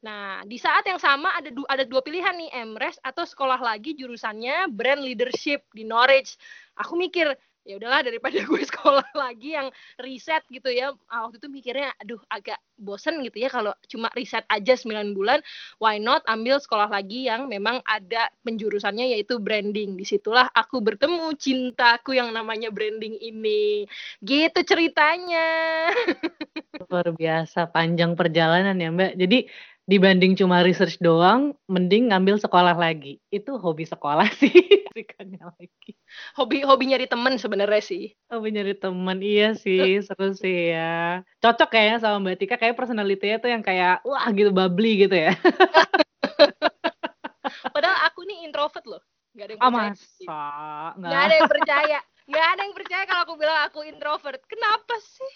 Nah, 0.03 0.43
di 0.43 0.59
saat 0.59 0.83
yang 0.83 0.99
sama 0.99 1.31
ada 1.31 1.47
du 1.47 1.63
ada 1.71 1.87
dua 1.87 2.03
pilihan 2.03 2.35
nih, 2.35 2.51
MRes 2.75 2.99
atau 2.99 3.23
sekolah 3.23 3.61
lagi 3.61 3.95
jurusannya 3.95 4.67
brand 4.67 4.99
leadership 4.99 5.63
di 5.71 5.87
Norwich. 5.87 6.35
Aku 6.77 6.99
mikir, 6.99 7.31
ya 7.67 7.75
udahlah 7.75 7.99
daripada 8.07 8.39
gue 8.39 8.63
sekolah 8.63 9.03
lagi 9.27 9.59
yang 9.59 9.67
riset 9.99 10.41
gitu 10.47 10.71
ya. 10.71 10.95
Ah, 11.11 11.27
waktu 11.27 11.43
itu 11.43 11.51
mikirnya 11.51 11.91
aduh 11.99 12.23
agak 12.31 12.57
bosen 12.79 13.19
gitu 13.27 13.43
ya 13.43 13.51
kalau 13.51 13.75
cuma 13.91 14.07
riset 14.15 14.47
aja 14.47 14.73
9 14.79 15.11
bulan 15.11 15.43
why 15.83 15.99
not 15.99 16.23
ambil 16.31 16.55
sekolah 16.63 16.87
lagi 16.87 17.27
yang 17.27 17.51
memang 17.51 17.83
ada 17.83 18.31
penjurusannya 18.47 19.11
yaitu 19.19 19.37
branding. 19.43 19.99
Di 19.99 20.07
situlah 20.07 20.47
aku 20.55 20.79
bertemu 20.79 21.35
cintaku 21.35 22.15
yang 22.15 22.31
namanya 22.31 22.71
branding 22.71 23.19
ini. 23.19 23.83
Gitu 24.23 24.63
ceritanya. 24.63 25.91
Luar 26.87 27.11
biasa 27.11 27.67
panjang 27.67 28.15
perjalanan 28.15 28.79
ya 28.79 28.89
mbak. 28.95 29.19
Jadi 29.19 29.51
dibanding 29.87 30.35
cuma 30.35 30.61
research 30.61 30.99
doang, 30.99 31.55
mending 31.71 32.11
ngambil 32.11 32.37
sekolah 32.37 32.75
lagi. 32.75 33.23
Itu 33.31 33.55
hobi 33.57 33.87
sekolah 33.87 34.27
sih. 34.39 34.86
Keasikannya 34.97 35.41
lagi. 35.53 35.93
Hobi 36.33 36.65
hobi 36.65 36.83
nyari 36.89 37.05
temen 37.05 37.37
sebenarnya 37.37 37.83
sih. 37.83 38.09
Hobi 38.33 38.49
nyari 38.53 38.73
temen 38.73 39.17
iya 39.21 39.53
sih 39.53 40.01
seru 40.07 40.33
sih 40.33 40.73
ya. 40.73 41.21
Cocok 41.43 41.69
kayaknya 41.69 41.97
sama 42.01 42.17
Mbak 42.25 42.35
Tika 42.41 42.55
kayak 42.57 42.77
personalitinya 42.77 43.37
tuh 43.37 43.49
yang 43.53 43.61
kayak 43.61 44.01
wah 44.01 44.25
gitu 44.33 44.49
bubbly 44.49 45.05
gitu 45.05 45.13
ya. 45.13 45.37
Padahal 47.73 47.97
aku 48.09 48.25
nih 48.25 48.49
introvert 48.49 48.85
loh. 48.89 49.01
Gak 49.37 49.45
ada 49.45 49.53
yang 49.53 49.61
Ah 49.61 49.69
percaya. 49.69 49.93
masa? 49.93 50.41
Nggak. 50.97 51.11
Gak 51.11 51.21
ada 51.21 51.35
yang 51.37 51.51
percaya. 51.51 51.99
Gak 52.27 52.47
ada 52.51 52.61
yang 52.65 52.75
percaya 52.75 53.03
kalau 53.05 53.21
aku 53.23 53.33
bilang 53.37 53.59
aku 53.69 53.79
introvert. 53.85 54.41
Kenapa 54.49 54.95
sih? 54.97 55.33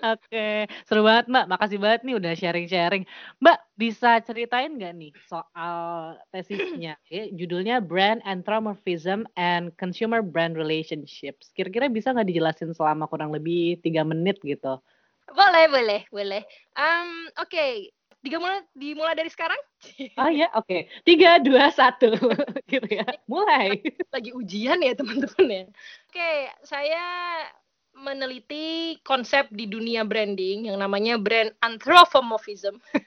Oke, 0.00 0.64
seru 0.88 1.04
banget 1.04 1.28
Mbak. 1.28 1.46
Makasih 1.52 1.78
banget 1.80 2.00
nih 2.08 2.16
udah 2.16 2.32
sharing-sharing. 2.32 3.04
Mbak, 3.44 3.58
bisa 3.76 4.20
ceritain 4.24 4.72
nggak 4.72 4.94
nih 4.96 5.12
soal 5.28 6.16
tesisnya? 6.32 6.96
Ya, 7.12 7.24
judulnya 7.28 7.84
Brand 7.84 8.24
Anthropomorphism 8.24 9.28
and 9.36 9.76
Consumer 9.76 10.24
Brand 10.24 10.56
Relationships. 10.56 11.52
Kira-kira 11.52 11.92
bisa 11.92 12.16
nggak 12.16 12.28
dijelasin 12.28 12.72
selama 12.72 13.04
kurang 13.04 13.36
lebih 13.36 13.76
tiga 13.84 14.00
menit 14.00 14.40
gitu? 14.40 14.80
Boleh, 15.28 15.66
boleh, 15.68 16.00
boleh. 16.08 16.42
Um, 16.78 17.28
Oke, 17.36 17.92
Tiga 18.26 18.42
mulai 18.42 18.58
dimulai 18.74 19.14
dari 19.14 19.30
sekarang? 19.30 19.58
Oh 20.18 20.26
ya, 20.26 20.50
oke. 20.58 20.90
Tiga, 21.06 21.38
dua, 21.38 21.70
satu, 21.70 22.10
gitu 22.72 22.88
ya. 22.90 23.06
Mulai. 23.30 23.78
Lagi 24.10 24.34
ujian 24.34 24.82
ya 24.82 24.98
teman-teman 24.98 25.46
ya. 25.46 25.62
Oke, 26.10 26.32
saya 26.66 27.06
meneliti 27.96 29.00
konsep 29.02 29.48
di 29.48 29.64
dunia 29.64 30.04
branding 30.04 30.68
yang 30.68 30.78
namanya 30.78 31.16
brand 31.16 31.50
anthropomorphism. 31.64 32.76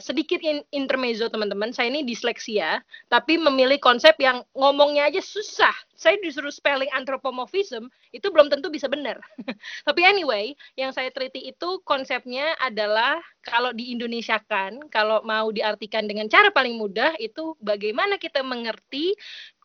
Sedikit 0.00 0.40
in 0.40 0.64
intermezzo 0.72 1.28
teman-teman, 1.28 1.68
saya 1.70 1.92
ini 1.92 2.00
disleksia, 2.00 2.80
tapi 3.12 3.36
memilih 3.36 3.76
konsep 3.76 4.16
yang 4.16 4.40
ngomongnya 4.56 5.12
aja 5.12 5.20
susah. 5.20 5.70
Saya 5.92 6.16
disuruh 6.24 6.50
spelling 6.50 6.88
anthropomorphism, 6.96 7.92
itu 8.10 8.26
belum 8.32 8.48
tentu 8.48 8.72
bisa 8.72 8.88
benar. 8.88 9.20
tapi 9.86 10.00
anyway, 10.02 10.56
yang 10.80 10.96
saya 10.96 11.12
teliti 11.12 11.44
itu 11.44 11.84
konsepnya 11.84 12.56
adalah 12.64 13.20
kalau 13.44 13.70
di 13.76 13.92
Indonesia 13.92 14.40
kan, 14.48 14.80
kalau 14.88 15.20
mau 15.28 15.52
diartikan 15.52 16.08
dengan 16.08 16.26
cara 16.26 16.48
paling 16.48 16.80
mudah, 16.80 17.12
itu 17.20 17.52
bagaimana 17.60 18.16
kita 18.16 18.40
mengerti 18.40 19.12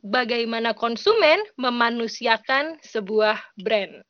bagaimana 0.04 0.76
konsumen 0.76 1.40
memanusiakan 1.56 2.84
sebuah 2.84 3.40
brand. 3.64 4.04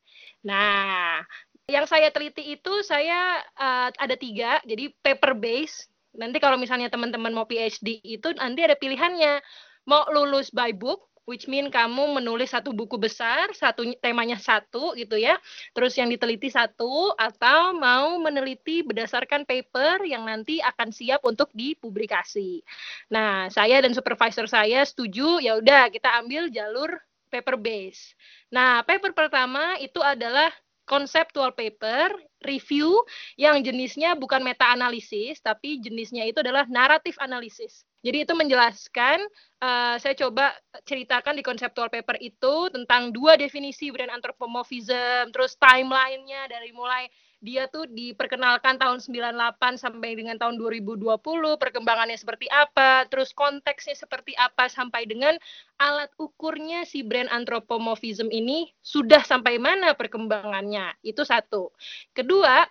Nah, 0.48 1.27
yang 1.68 1.84
saya 1.84 2.08
teliti 2.16 2.56
itu 2.56 2.80
saya 2.88 3.44
uh, 3.60 3.92
ada 4.00 4.16
tiga, 4.16 4.63
jadi 4.63 4.88
paper 5.04 5.36
base. 5.36 5.92
Nanti 6.16 6.39
kalau 6.39 6.56
misalnya 6.56 6.88
teman-teman 6.88 7.36
mau 7.36 7.44
PhD 7.44 8.00
itu 8.00 8.32
nanti 8.39 8.63
ada 8.63 8.80
pilihannya. 8.80 9.44
Mau 9.88 10.08
lulus 10.12 10.48
by 10.51 10.72
book, 10.72 11.08
which 11.27 11.46
mean 11.51 11.68
kamu 11.68 12.16
menulis 12.16 12.56
satu 12.56 12.72
buku 12.72 12.96
besar, 12.96 13.51
satu 13.51 13.84
temanya 14.00 14.39
satu 14.39 14.96
gitu 14.96 15.20
ya. 15.20 15.36
Terus 15.75 16.00
yang 16.00 16.08
diteliti 16.08 16.48
satu 16.48 17.12
atau 17.20 17.75
mau 17.75 18.16
meneliti 18.24 18.82
berdasarkan 18.88 19.44
paper 19.44 20.08
yang 20.08 20.24
nanti 20.24 20.63
akan 20.63 20.96
siap 20.96 21.20
untuk 21.27 21.51
dipublikasi. 21.51 22.63
Nah, 23.12 23.51
saya 23.51 23.84
dan 23.84 23.92
supervisor 23.92 24.48
saya 24.48 24.88
setuju 24.88 25.44
ya 25.44 25.60
udah 25.60 25.92
kita 25.92 26.16
ambil 26.24 26.48
jalur 26.48 26.96
paper 27.27 27.60
base. 27.60 28.15
Nah, 28.50 28.81
paper 28.84 29.12
pertama 29.13 29.75
itu 29.79 30.00
adalah 30.00 30.50
conceptual 30.88 31.51
paper 31.51 32.15
review 32.48 33.03
yang 33.36 33.60
jenisnya 33.60 34.15
bukan 34.15 34.39
meta 34.39 34.72
analisis 34.72 35.43
tapi 35.43 35.84
jenisnya 35.84 36.24
itu 36.24 36.39
adalah 36.39 36.63
naratif 36.72 37.19
analisis. 37.19 37.84
Jadi 38.07 38.24
itu 38.24 38.34
menjelaskan 38.38 39.19
uh, 39.60 40.00
saya 40.00 40.15
coba 40.15 40.55
ceritakan 40.88 41.36
di 41.36 41.43
conceptual 41.43 41.91
paper 41.91 42.15
itu 42.24 42.72
tentang 42.72 43.12
dua 43.12 43.36
definisi 43.36 43.91
brand 43.91 44.15
anthropomorphism, 44.15 45.36
terus 45.36 45.60
timelinenya 45.60 46.48
dari 46.48 46.72
mulai 46.72 47.12
dia 47.38 47.70
tuh 47.70 47.86
diperkenalkan 47.86 48.82
tahun 48.82 48.98
98 48.98 49.77
sampai 49.77 50.17
dengan 50.17 50.41
tahun 50.41 50.58
2020, 50.58 51.22
perkembangannya 51.62 52.17
seperti 52.17 52.50
apa, 52.50 53.06
terus 53.13 53.29
konteksnya 53.38 53.94
seperti 53.94 54.34
apa 54.34 54.65
sampai 54.65 55.06
dengan 55.06 55.38
alat 55.77 56.10
ukurnya 56.17 56.82
si 56.89 57.06
brand 57.06 57.29
anthropomorphism 57.29 58.34
ini 58.34 58.74
sudah 58.82 59.22
sampai 59.22 59.62
mana 59.62 59.94
perkembangannya. 59.94 60.98
Itu 61.06 61.29
satu. 61.29 61.70
Kedua, 62.17 62.65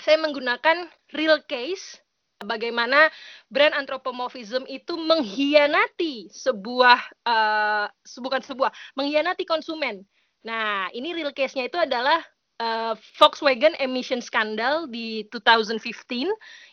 saya 0.00 0.16
menggunakan 0.16 0.88
real 1.12 1.44
case 1.44 2.00
bagaimana 2.40 3.12
brand 3.52 3.76
anthropomorphism 3.76 4.64
itu 4.64 4.96
mengkhianati 4.96 6.32
sebuah 6.32 7.00
uh, 7.28 7.86
bukan 8.24 8.40
sebuah 8.40 8.72
mengkhianati 8.96 9.44
konsumen. 9.44 10.08
Nah, 10.40 10.88
ini 10.96 11.12
real 11.12 11.36
case-nya 11.36 11.68
itu 11.68 11.76
adalah 11.76 12.16
uh, 12.60 12.94
Volkswagen 13.16 13.74
emission 13.80 14.20
scandal 14.20 14.86
di 14.86 15.24
2015 15.32 15.80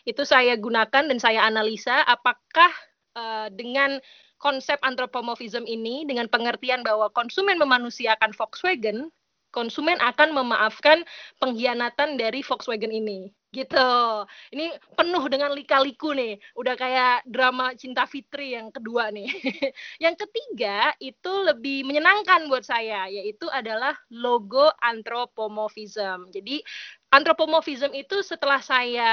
itu 0.04 0.22
saya 0.22 0.54
gunakan 0.54 1.08
dan 1.08 1.18
saya 1.18 1.48
analisa 1.48 2.04
apakah 2.04 2.70
uh, 3.16 3.48
dengan 3.50 3.98
konsep 4.38 4.78
anthropomorphism 4.84 5.66
ini 5.66 6.06
dengan 6.06 6.30
pengertian 6.30 6.86
bahwa 6.86 7.10
konsumen 7.10 7.58
memanusiakan 7.58 8.30
Volkswagen 8.36 9.10
konsumen 9.50 9.96
akan 10.04 10.36
memaafkan 10.36 11.02
pengkhianatan 11.40 12.20
dari 12.20 12.44
Volkswagen 12.44 12.92
ini 12.92 13.32
gitu. 13.48 13.90
Ini 14.52 14.76
penuh 14.92 15.24
dengan 15.32 15.56
lika-liku 15.56 16.12
nih. 16.12 16.36
Udah 16.52 16.76
kayak 16.76 17.24
drama 17.24 17.72
Cinta 17.72 18.04
Fitri 18.04 18.52
yang 18.52 18.68
kedua 18.68 19.08
nih. 19.08 19.28
yang 20.04 20.12
ketiga 20.14 20.92
itu 21.00 21.32
lebih 21.44 21.88
menyenangkan 21.88 22.44
buat 22.52 22.64
saya 22.64 23.08
yaitu 23.08 23.48
adalah 23.48 23.96
logo 24.12 24.68
anthropomorphism. 24.84 26.28
Jadi 26.28 26.60
anthropomorphism 27.08 27.96
itu 27.96 28.20
setelah 28.20 28.60
saya 28.60 29.10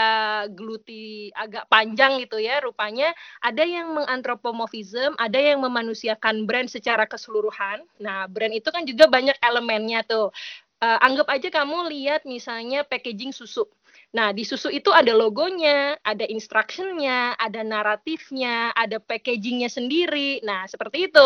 geluti 0.52 1.32
agak 1.32 1.72
panjang 1.72 2.20
gitu 2.20 2.36
ya, 2.36 2.60
rupanya 2.60 3.16
ada 3.40 3.64
yang 3.64 3.96
menganthropomorphism, 3.96 5.16
ada 5.16 5.40
yang 5.40 5.64
memanusiakan 5.64 6.44
brand 6.44 6.68
secara 6.68 7.08
keseluruhan. 7.08 7.88
Nah, 8.04 8.28
brand 8.28 8.52
itu 8.52 8.68
kan 8.68 8.84
juga 8.84 9.08
banyak 9.08 9.40
elemennya 9.40 10.04
tuh. 10.04 10.36
Uh, 10.84 11.00
anggap 11.00 11.32
aja 11.32 11.48
kamu 11.48 11.88
lihat 11.88 12.28
misalnya 12.28 12.84
packaging 12.84 13.32
susu. 13.32 13.64
Nah, 14.16 14.32
di 14.32 14.48
susu 14.48 14.72
itu 14.72 14.96
ada 14.96 15.12
logonya, 15.12 16.00
ada 16.00 16.24
instructionnya, 16.24 17.36
ada 17.36 17.68
naratifnya, 17.68 18.72
ada 18.72 18.96
packagingnya 19.04 19.68
sendiri. 19.68 20.40
Nah, 20.48 20.64
seperti 20.72 21.12
itu. 21.12 21.26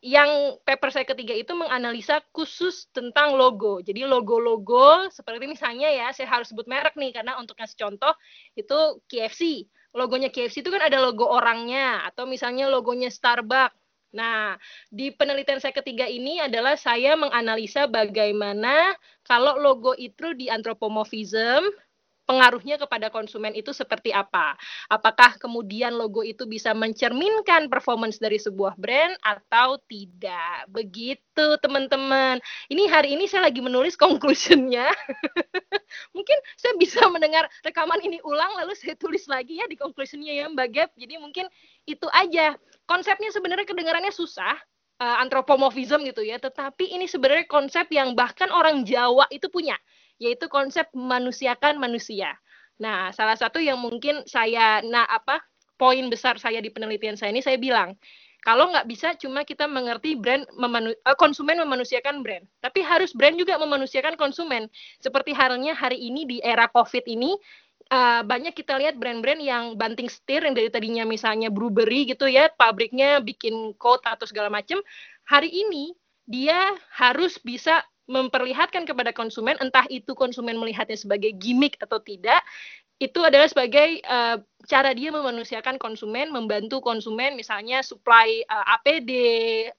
Yang 0.00 0.60
paper 0.64 0.88
saya 0.92 1.04
ketiga 1.08 1.36
itu 1.36 1.52
menganalisa 1.52 2.24
khusus 2.32 2.88
tentang 2.92 3.36
logo. 3.36 3.80
Jadi 3.84 4.04
logo-logo 4.04 5.08
seperti 5.12 5.44
misalnya 5.48 5.92
ya, 5.92 6.08
saya 6.12 6.28
harus 6.28 6.52
sebut 6.52 6.64
merek 6.68 6.96
nih 6.96 7.12
karena 7.12 7.36
untuk 7.40 7.56
ngasih 7.56 7.76
contoh 7.76 8.12
itu 8.56 9.00
KFC. 9.08 9.68
Logonya 9.96 10.32
KFC 10.32 10.64
itu 10.64 10.72
kan 10.72 10.80
ada 10.84 11.00
logo 11.00 11.28
orangnya 11.28 12.04
atau 12.08 12.24
misalnya 12.24 12.68
logonya 12.68 13.12
Starbucks. 13.12 13.76
Nah, 14.16 14.56
di 14.90 15.12
penelitian 15.14 15.60
saya 15.62 15.76
ketiga 15.76 16.08
ini 16.08 16.40
adalah 16.40 16.74
saya 16.74 17.14
menganalisa 17.14 17.86
bagaimana 17.86 18.96
kalau 19.22 19.60
logo 19.60 19.92
itu 19.94 20.32
di 20.34 20.48
anthropomorphism 20.48 21.68
pengaruhnya 22.30 22.78
kepada 22.78 23.10
konsumen 23.10 23.50
itu 23.58 23.74
seperti 23.74 24.14
apa? 24.14 24.54
Apakah 24.86 25.34
kemudian 25.42 25.98
logo 25.98 26.22
itu 26.22 26.46
bisa 26.46 26.70
mencerminkan 26.70 27.66
performance 27.66 28.22
dari 28.22 28.38
sebuah 28.38 28.78
brand 28.78 29.18
atau 29.26 29.82
tidak? 29.90 30.70
Begitu, 30.70 31.46
teman-teman. 31.58 32.38
Ini 32.70 32.86
hari 32.86 33.18
ini 33.18 33.26
saya 33.26 33.50
lagi 33.50 33.58
menulis 33.58 33.98
conclusionnya. 33.98 34.86
mungkin 36.14 36.38
saya 36.54 36.78
bisa 36.78 37.02
mendengar 37.10 37.50
rekaman 37.66 37.98
ini 38.06 38.22
ulang 38.22 38.54
lalu 38.62 38.78
saya 38.78 38.94
tulis 38.94 39.26
lagi 39.26 39.58
ya 39.58 39.66
di 39.66 39.74
conclusionnya 39.74 40.30
ya 40.30 40.46
Mbak 40.46 40.68
Gap. 40.70 40.90
Jadi 40.94 41.18
mungkin 41.18 41.50
itu 41.90 42.06
aja. 42.14 42.54
Konsepnya 42.86 43.34
sebenarnya 43.34 43.66
kedengarannya 43.66 44.14
susah, 44.14 44.54
uh, 45.00 45.16
gitu 46.04 46.22
ya. 46.22 46.36
Tetapi 46.38 46.84
ini 46.94 47.08
sebenarnya 47.08 47.48
konsep 47.48 47.88
yang 47.90 48.12
bahkan 48.12 48.52
orang 48.52 48.84
Jawa 48.84 49.26
itu 49.32 49.48
punya 49.48 49.74
yaitu 50.20 50.46
konsep 50.52 50.86
memanusiakan 50.92 51.80
manusia. 51.80 52.36
Nah, 52.76 53.10
salah 53.16 53.34
satu 53.34 53.56
yang 53.60 53.80
mungkin 53.80 54.22
saya, 54.28 54.84
nah 54.84 55.08
apa, 55.08 55.40
poin 55.80 56.04
besar 56.12 56.36
saya 56.36 56.60
di 56.60 56.68
penelitian 56.68 57.16
saya 57.16 57.32
ini, 57.32 57.40
saya 57.40 57.56
bilang, 57.56 57.96
kalau 58.40 58.72
nggak 58.72 58.88
bisa 58.88 59.12
cuma 59.20 59.44
kita 59.44 59.68
mengerti 59.68 60.16
brand 60.16 60.48
memanu, 60.56 60.92
uh, 61.04 61.16
konsumen 61.16 61.60
memanusiakan 61.60 62.24
brand, 62.24 62.44
tapi 62.64 62.80
harus 62.80 63.12
brand 63.12 63.36
juga 63.36 63.60
memanusiakan 63.60 64.16
konsumen. 64.16 64.68
Seperti 65.00 65.36
halnya 65.36 65.76
hari 65.76 66.00
ini 66.00 66.24
di 66.24 66.36
era 66.40 66.68
COVID 66.72 67.04
ini, 67.04 67.36
uh, 67.92 68.24
banyak 68.24 68.56
kita 68.56 68.80
lihat 68.80 68.96
brand-brand 68.96 69.44
yang 69.44 69.76
banting 69.76 70.08
setir 70.08 70.40
yang 70.40 70.56
dari 70.56 70.72
tadinya 70.72 71.04
misalnya 71.04 71.52
brewery 71.52 72.08
gitu 72.08 72.28
ya, 72.32 72.48
pabriknya 72.56 73.20
bikin 73.20 73.76
coat 73.76 74.00
atau 74.08 74.24
segala 74.24 74.48
macam, 74.48 74.80
hari 75.28 75.52
ini 75.52 75.92
dia 76.24 76.72
harus 76.96 77.36
bisa 77.44 77.84
memperlihatkan 78.10 78.82
kepada 78.90 79.14
konsumen, 79.14 79.54
entah 79.62 79.86
itu 79.86 80.18
konsumen 80.18 80.58
melihatnya 80.58 80.98
sebagai 80.98 81.30
gimmick 81.38 81.78
atau 81.78 82.02
tidak, 82.02 82.42
itu 83.00 83.16
adalah 83.24 83.48
sebagai 83.48 84.04
uh, 84.04 84.36
cara 84.68 84.92
dia 84.92 85.08
memanusiakan 85.08 85.80
konsumen, 85.80 86.28
membantu 86.28 86.84
konsumen 86.84 87.32
misalnya 87.32 87.80
supply 87.80 88.44
uh, 88.44 88.60
eh, 88.60 88.74
APD, 88.76 89.12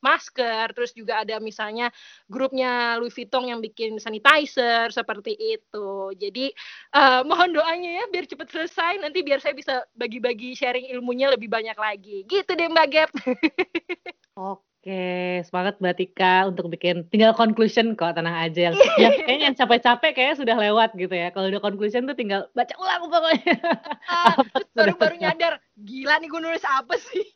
masker, 0.02 0.74
terus 0.74 0.90
juga 0.98 1.22
ada 1.22 1.38
misalnya 1.38 1.94
grupnya 2.26 2.98
Louis 2.98 3.14
Vuitton 3.14 3.46
yang 3.46 3.62
bikin 3.62 4.02
sanitizer 4.02 4.90
seperti 4.90 5.38
itu. 5.38 6.18
Jadi 6.18 6.50
uh, 6.98 7.22
mohon 7.22 7.54
doanya 7.54 8.02
ya 8.02 8.06
biar 8.10 8.26
cepat 8.26 8.50
selesai 8.50 8.98
nanti 9.06 9.22
biar 9.22 9.38
saya 9.38 9.54
bisa 9.54 9.86
bagi-bagi 9.94 10.58
sharing 10.58 10.90
ilmunya 10.90 11.30
lebih 11.30 11.46
banyak 11.46 11.78
lagi. 11.78 12.26
Gitu 12.26 12.50
deh 12.58 12.68
Mbak 12.74 12.88
Gap. 12.90 13.10
Oke. 14.34 14.71
Oke, 14.82 15.46
semangat 15.46 15.78
Mbak 15.78 15.94
Tika 15.94 16.50
untuk 16.50 16.74
bikin 16.74 17.06
tinggal 17.14 17.38
conclusion 17.38 17.94
kok, 17.94 18.18
tenang 18.18 18.34
aja. 18.34 18.74
ya 18.74 19.10
kayaknya 19.30 19.54
yang 19.54 19.58
capek-capek 19.62 20.10
kayaknya 20.18 20.38
sudah 20.42 20.58
lewat 20.58 20.98
gitu 20.98 21.14
ya. 21.14 21.30
Kalau 21.30 21.54
udah 21.54 21.62
conclusion 21.62 22.10
tuh 22.10 22.18
tinggal 22.18 22.50
baca 22.58 22.74
ulang 22.82 23.06
pokoknya. 23.06 23.62
Ah, 24.10 24.34
baru-baru 24.74 25.22
nyadar, 25.22 25.62
gila 25.78 26.18
nih 26.18 26.34
gue 26.34 26.42
nulis 26.42 26.66
apa 26.66 26.98
sih? 26.98 27.30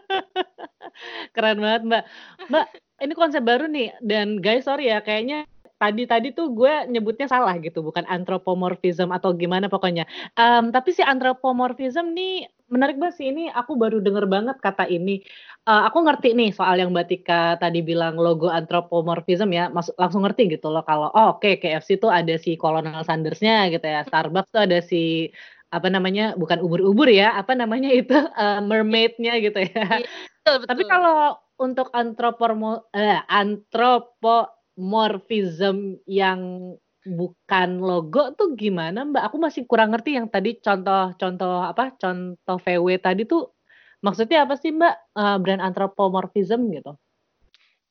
Keren 1.36 1.60
banget 1.60 1.82
Mbak. 1.84 2.04
Mbak, 2.48 2.66
ini 3.04 3.12
konsep 3.12 3.44
baru 3.44 3.68
nih 3.68 3.92
dan 4.00 4.40
guys 4.40 4.64
sorry 4.64 4.88
ya 4.88 5.04
kayaknya 5.04 5.44
tadi 5.76 6.08
tadi 6.08 6.32
tuh 6.32 6.56
gue 6.56 6.88
nyebutnya 6.88 7.28
salah 7.28 7.52
gitu, 7.60 7.84
bukan 7.84 8.08
anthropomorphism 8.08 9.12
atau 9.12 9.36
gimana 9.36 9.68
pokoknya. 9.68 10.08
Um, 10.40 10.72
tapi 10.72 10.96
si 10.96 11.04
anthropomorphism 11.04 12.16
nih 12.16 12.48
menarik 12.66 12.98
banget 12.98 13.22
sih 13.22 13.30
ini 13.30 13.46
aku 13.50 13.78
baru 13.78 14.02
denger 14.02 14.26
banget 14.26 14.58
kata 14.58 14.90
ini. 14.90 15.22
Uh, 15.66 15.90
aku 15.90 16.06
ngerti 16.06 16.30
nih 16.38 16.54
soal 16.54 16.78
yang 16.78 16.94
Mbak 16.94 17.06
Tika 17.10 17.58
tadi 17.58 17.82
bilang 17.82 18.14
logo 18.18 18.46
anthropomorphism 18.46 19.50
ya, 19.50 19.66
masuk 19.70 19.94
langsung 19.98 20.22
ngerti 20.22 20.58
gitu 20.58 20.70
loh 20.70 20.82
kalau 20.86 21.10
oh 21.10 21.34
oke 21.34 21.42
okay, 21.42 21.58
KFC 21.58 21.98
tuh 21.98 22.10
ada 22.10 22.38
si 22.38 22.54
Colonel 22.54 23.02
Sandersnya 23.02 23.66
gitu 23.74 23.82
ya, 23.82 24.06
Starbucks 24.06 24.54
tuh 24.54 24.62
ada 24.66 24.78
si 24.78 25.34
apa 25.74 25.90
namanya 25.90 26.38
bukan 26.38 26.62
ubur-ubur 26.62 27.10
ya, 27.10 27.34
apa 27.34 27.58
namanya 27.58 27.90
itu 27.90 28.14
uh, 28.14 28.62
mermaidnya 28.70 29.42
gitu 29.42 29.58
ya. 29.58 29.86
Iya, 30.02 30.06
betul, 30.06 30.54
betul. 30.62 30.70
Tapi 30.70 30.82
kalau 30.86 31.42
untuk 31.56 31.88
anthropomo 31.90 32.86
eh, 32.94 33.18
anthropomorphism 33.26 35.98
yang 36.06 36.70
bukan 37.06 37.78
logo 37.78 38.34
tuh 38.34 38.58
gimana 38.58 39.06
Mbak? 39.06 39.22
Aku 39.30 39.36
masih 39.38 39.62
kurang 39.64 39.94
ngerti 39.94 40.18
yang 40.18 40.26
tadi 40.26 40.58
contoh-contoh 40.58 41.62
apa, 41.62 41.94
contoh 41.94 42.58
VW 42.58 42.98
tadi 42.98 43.22
tuh 43.24 43.54
maksudnya 44.02 44.44
apa 44.44 44.58
sih 44.58 44.74
Mbak, 44.74 44.94
uh, 45.14 45.36
brand 45.38 45.62
anthropomorphism 45.62 46.68
gitu? 46.74 46.98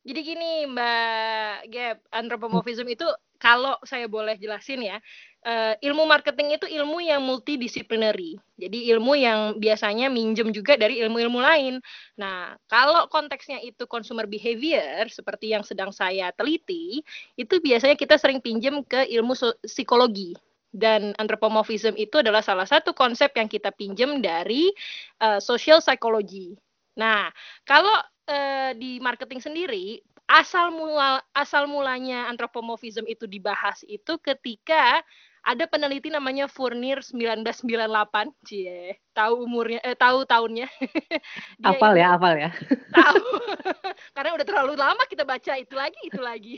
Jadi 0.05 0.19
gini 0.21 0.69
Mbak 0.69 1.55
Gap, 1.73 1.97
anthropomorphism 2.13 2.85
itu 2.85 3.07
kalau 3.45 3.77
saya 3.85 4.09
boleh 4.09 4.33
jelasin 4.41 4.81
ya, 4.81 4.97
uh, 5.45 5.77
ilmu 5.77 6.09
marketing 6.09 6.57
itu 6.57 6.65
ilmu 6.65 6.97
yang 6.97 7.21
multidisciplinary. 7.21 8.41
Jadi 8.57 8.89
ilmu 8.89 9.13
yang 9.13 9.61
biasanya 9.61 10.09
minjem 10.09 10.49
juga 10.49 10.73
dari 10.73 10.97
ilmu-ilmu 11.05 11.37
lain. 11.37 11.77
Nah, 12.17 12.57
kalau 12.65 13.05
konteksnya 13.05 13.61
itu 13.61 13.85
consumer 13.85 14.25
behavior 14.25 15.05
seperti 15.13 15.53
yang 15.53 15.61
sedang 15.61 15.93
saya 15.93 16.33
teliti, 16.33 17.05
itu 17.37 17.61
biasanya 17.61 17.93
kita 17.93 18.17
sering 18.17 18.41
pinjem 18.41 18.81
ke 18.81 19.05
ilmu 19.13 19.37
psikologi. 19.61 20.33
Dan 20.75 21.13
anthropomorphism 21.21 21.95
itu 21.95 22.19
adalah 22.19 22.43
salah 22.43 22.67
satu 22.67 22.91
konsep 22.97 23.31
yang 23.37 23.47
kita 23.47 23.71
pinjem 23.71 24.25
dari 24.25 24.73
uh, 25.21 25.37
social 25.37 25.79
psychology. 25.79 26.57
Nah, 26.97 27.29
kalau 27.63 27.95
uh, 28.27 28.75
di 28.75 28.99
marketing 28.99 29.39
sendiri 29.39 30.03
asal 30.25 30.73
mula 30.73 31.21
asal 31.37 31.69
mulanya 31.69 32.25
anthropomorphism 32.33 33.05
itu 33.05 33.29
dibahas 33.29 33.85
itu 33.85 34.17
ketika 34.21 35.05
ada 35.45 35.69
peneliti 35.69 36.09
namanya 36.09 36.49
Fournier 36.49 37.05
1998, 37.05 38.33
cie, 38.49 38.97
tahu 39.13 39.45
umurnya 39.45 39.77
eh 39.85 39.93
tahu 39.93 40.25
tahunnya. 40.25 40.65
hafal 41.69 41.93
ya, 41.93 42.17
hafal 42.17 42.33
ya. 42.33 42.49
Tahu. 42.89 43.29
Karena 44.17 44.33
udah 44.33 44.45
terlalu 44.49 44.73
lama 44.73 45.05
kita 45.05 45.21
baca 45.21 45.53
itu 45.61 45.77
lagi, 45.77 46.01
itu 46.01 46.17
lagi. 46.17 46.55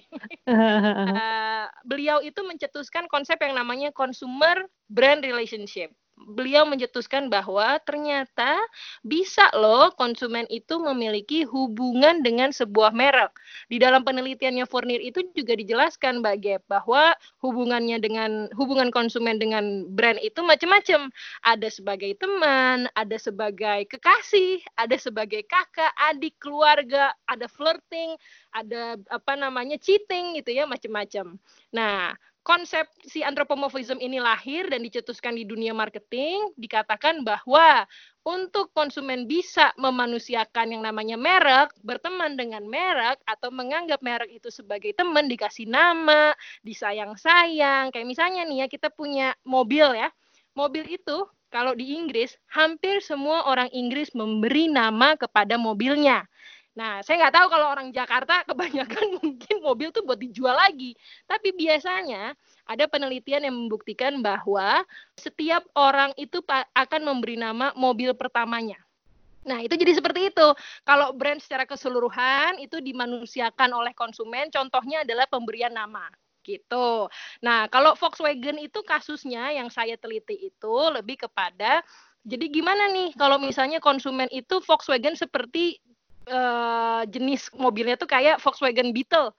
uh, 0.48 1.68
beliau 1.90 2.24
itu 2.24 2.40
mencetuskan 2.48 3.12
konsep 3.12 3.36
yang 3.44 3.60
namanya 3.60 3.92
consumer 3.92 4.64
brand 4.88 5.20
relationship 5.20 5.92
beliau 6.26 6.66
mencetuskan 6.66 7.30
bahwa 7.30 7.78
ternyata 7.86 8.58
bisa 9.06 9.46
loh 9.54 9.94
konsumen 9.94 10.50
itu 10.50 10.82
memiliki 10.82 11.46
hubungan 11.46 12.26
dengan 12.26 12.50
sebuah 12.50 12.92
merek. 12.92 13.32
Di 13.70 13.78
dalam 13.78 14.02
penelitiannya 14.02 14.66
Fournier 14.66 15.00
itu 15.00 15.22
juga 15.38 15.54
dijelaskan 15.54 16.26
Mbak 16.26 16.38
Gap 16.42 16.62
bahwa 16.66 17.14
hubungannya 17.46 18.02
dengan 18.02 18.50
hubungan 18.58 18.90
konsumen 18.90 19.38
dengan 19.38 19.86
brand 19.94 20.18
itu 20.26 20.42
macam-macam. 20.42 21.14
Ada 21.46 21.70
sebagai 21.70 22.18
teman, 22.18 22.90
ada 22.98 23.18
sebagai 23.22 23.86
kekasih, 23.86 24.66
ada 24.74 24.98
sebagai 24.98 25.46
kakak, 25.46 25.94
adik, 26.10 26.34
keluarga, 26.42 27.14
ada 27.30 27.46
flirting, 27.46 28.18
ada 28.52 28.98
apa 29.14 29.34
namanya 29.38 29.78
cheating 29.78 30.42
gitu 30.42 30.50
ya 30.50 30.66
macam-macam. 30.66 31.38
Nah, 31.70 32.18
konsep 32.48 32.88
si 33.04 33.20
anthropomorphism 33.28 34.00
ini 34.00 34.24
lahir 34.24 34.72
dan 34.72 34.80
dicetuskan 34.80 35.36
di 35.36 35.44
dunia 35.44 35.76
marketing, 35.76 36.56
dikatakan 36.56 37.28
bahwa 37.28 37.84
untuk 38.24 38.72
konsumen 38.72 39.28
bisa 39.28 39.76
memanusiakan 39.76 40.80
yang 40.80 40.84
namanya 40.88 41.20
merek, 41.20 41.76
berteman 41.84 42.40
dengan 42.40 42.64
merek, 42.64 43.20
atau 43.28 43.52
menganggap 43.52 44.00
merek 44.00 44.32
itu 44.32 44.48
sebagai 44.48 44.96
teman, 44.96 45.28
dikasih 45.28 45.68
nama, 45.68 46.32
disayang-sayang. 46.64 47.92
Kayak 47.92 48.08
misalnya 48.08 48.48
nih 48.48 48.64
ya, 48.64 48.68
kita 48.72 48.96
punya 48.96 49.36
mobil 49.44 49.92
ya. 49.92 50.08
Mobil 50.56 50.88
itu 50.88 51.28
kalau 51.52 51.76
di 51.76 51.96
Inggris, 51.96 52.36
hampir 52.52 53.00
semua 53.00 53.48
orang 53.48 53.72
Inggris 53.72 54.12
memberi 54.12 54.68
nama 54.68 55.16
kepada 55.16 55.56
mobilnya. 55.56 56.28
Nah, 56.78 57.02
saya 57.02 57.26
nggak 57.26 57.36
tahu 57.42 57.48
kalau 57.50 57.68
orang 57.74 57.90
Jakarta 57.90 58.44
kebanyakan 58.50 59.18
mungkin 59.18 59.56
mobil 59.66 59.90
tuh 59.90 60.06
buat 60.06 60.22
dijual 60.22 60.54
lagi. 60.54 60.94
Tapi 61.26 61.58
biasanya 61.58 62.38
ada 62.70 62.86
penelitian 62.86 63.50
yang 63.50 63.56
membuktikan 63.58 64.22
bahwa 64.22 64.86
setiap 65.18 65.66
orang 65.74 66.14
itu 66.22 66.38
akan 66.78 67.02
memberi 67.02 67.34
nama 67.34 67.74
mobil 67.74 68.14
pertamanya. 68.14 68.78
Nah, 69.48 69.64
itu 69.64 69.74
jadi 69.74 69.98
seperti 69.98 70.30
itu. 70.30 70.48
Kalau 70.86 71.16
brand 71.18 71.42
secara 71.42 71.66
keseluruhan 71.66 72.62
itu 72.62 72.78
dimanusiakan 72.84 73.74
oleh 73.74 73.96
konsumen, 73.98 74.54
contohnya 74.54 75.02
adalah 75.02 75.26
pemberian 75.26 75.74
nama 75.74 76.06
gitu. 76.44 77.12
Nah, 77.44 77.68
kalau 77.68 77.96
Volkswagen 78.00 78.60
itu 78.60 78.80
kasusnya 78.84 79.52
yang 79.52 79.68
saya 79.68 80.00
teliti 80.00 80.48
itu 80.48 80.76
lebih 80.96 81.28
kepada 81.28 81.84
jadi 82.28 82.52
gimana 82.52 82.92
nih 82.92 83.16
kalau 83.16 83.40
misalnya 83.40 83.80
konsumen 83.80 84.28
itu 84.36 84.60
Volkswagen 84.60 85.16
seperti 85.16 85.80
uh, 86.30 87.04
jenis 87.08 87.50
mobilnya 87.56 87.96
tuh 87.96 88.10
kayak 88.10 88.40
Volkswagen 88.44 88.92
Beetle. 88.92 89.34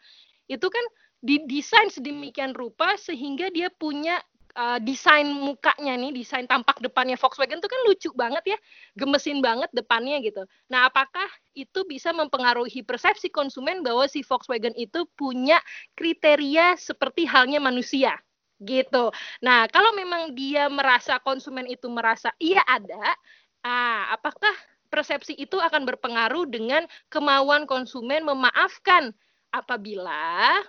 Itu 0.48 0.68
kan 0.72 0.84
didesain 1.20 1.90
sedemikian 1.90 2.54
rupa 2.54 2.94
sehingga 2.96 3.50
dia 3.50 3.68
punya 3.74 4.22
uh, 4.54 4.78
desain 4.82 5.26
mukanya 5.28 5.94
nih, 5.98 6.10
desain 6.14 6.46
tampak 6.48 6.82
depannya 6.82 7.14
Volkswagen 7.14 7.60
itu 7.62 7.68
kan 7.70 7.80
lucu 7.86 8.10
banget 8.14 8.56
ya, 8.56 8.58
gemesin 8.98 9.38
banget 9.44 9.70
depannya 9.74 10.18
gitu. 10.24 10.42
Nah, 10.70 10.88
apakah 10.88 11.26
itu 11.54 11.84
bisa 11.86 12.14
mempengaruhi 12.14 12.82
persepsi 12.82 13.28
konsumen 13.28 13.82
bahwa 13.82 14.06
si 14.10 14.24
Volkswagen 14.26 14.74
itu 14.78 15.04
punya 15.14 15.58
kriteria 15.94 16.78
seperti 16.78 17.28
halnya 17.28 17.62
manusia? 17.62 18.16
gitu. 18.58 19.14
Nah, 19.38 19.70
kalau 19.70 19.94
memang 19.94 20.34
dia 20.34 20.66
merasa 20.66 21.22
konsumen 21.22 21.70
itu 21.70 21.86
merasa 21.86 22.34
iya 22.42 22.58
ada, 22.66 23.14
ah, 23.62 24.10
apakah 24.18 24.50
persepsi 24.88 25.36
itu 25.36 25.56
akan 25.60 25.84
berpengaruh 25.84 26.48
dengan 26.48 26.84
kemauan 27.12 27.64
konsumen 27.68 28.24
memaafkan 28.24 29.12
apabila 29.52 30.60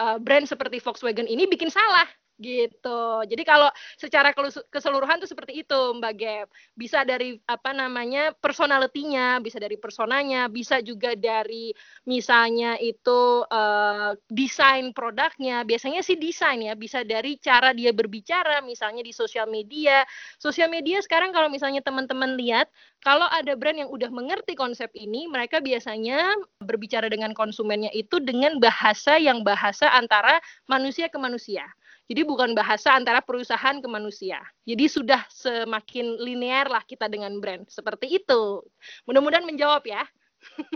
uh, 0.00 0.18
brand 0.20 0.44
seperti 0.48 0.80
Volkswagen 0.80 1.28
ini 1.28 1.48
bikin 1.48 1.72
salah 1.72 2.08
gitu. 2.36 3.24
Jadi 3.24 3.42
kalau 3.42 3.72
secara 3.96 4.32
keseluruhan 4.68 5.20
tuh 5.20 5.28
seperti 5.28 5.64
itu 5.64 5.80
Mbak 5.96 6.14
Gap. 6.16 6.46
Bisa 6.76 7.02
dari 7.02 7.40
apa 7.48 7.72
namanya 7.72 8.36
personalitinya, 8.36 9.40
bisa 9.40 9.56
dari 9.56 9.80
personanya, 9.80 10.48
bisa 10.52 10.80
juga 10.84 11.16
dari 11.16 11.72
misalnya 12.04 12.76
itu 12.76 13.44
uh, 13.48 14.12
desain 14.28 14.92
produknya. 14.92 15.64
Biasanya 15.64 16.04
sih 16.04 16.20
desain 16.20 16.60
ya, 16.60 16.76
bisa 16.76 17.02
dari 17.02 17.40
cara 17.40 17.72
dia 17.72 17.90
berbicara 17.96 18.60
misalnya 18.60 19.00
di 19.00 19.12
sosial 19.16 19.48
media. 19.48 20.04
Sosial 20.36 20.68
media 20.68 21.00
sekarang 21.00 21.32
kalau 21.32 21.48
misalnya 21.48 21.80
teman-teman 21.80 22.36
lihat, 22.36 22.68
kalau 23.00 23.26
ada 23.32 23.56
brand 23.56 23.80
yang 23.80 23.90
udah 23.90 24.12
mengerti 24.12 24.52
konsep 24.52 24.92
ini, 24.92 25.24
mereka 25.28 25.64
biasanya 25.64 26.36
berbicara 26.60 27.08
dengan 27.08 27.32
konsumennya 27.32 27.88
itu 27.96 28.20
dengan 28.20 28.60
bahasa 28.60 29.16
yang 29.16 29.40
bahasa 29.40 29.88
antara 29.96 30.38
manusia 30.68 31.08
ke 31.08 31.16
manusia. 31.16 31.64
Jadi 32.06 32.22
bukan 32.22 32.54
bahasa 32.54 32.94
antara 32.94 33.18
perusahaan 33.18 33.82
ke 33.82 33.88
manusia. 33.90 34.38
Jadi 34.62 34.86
sudah 34.86 35.26
semakin 35.26 36.22
linear 36.22 36.70
lah 36.70 36.82
kita 36.86 37.10
dengan 37.10 37.34
brand. 37.42 37.66
Seperti 37.66 38.22
itu. 38.22 38.62
Mudah-mudahan 39.10 39.42
menjawab 39.42 39.82
ya. 39.84 40.06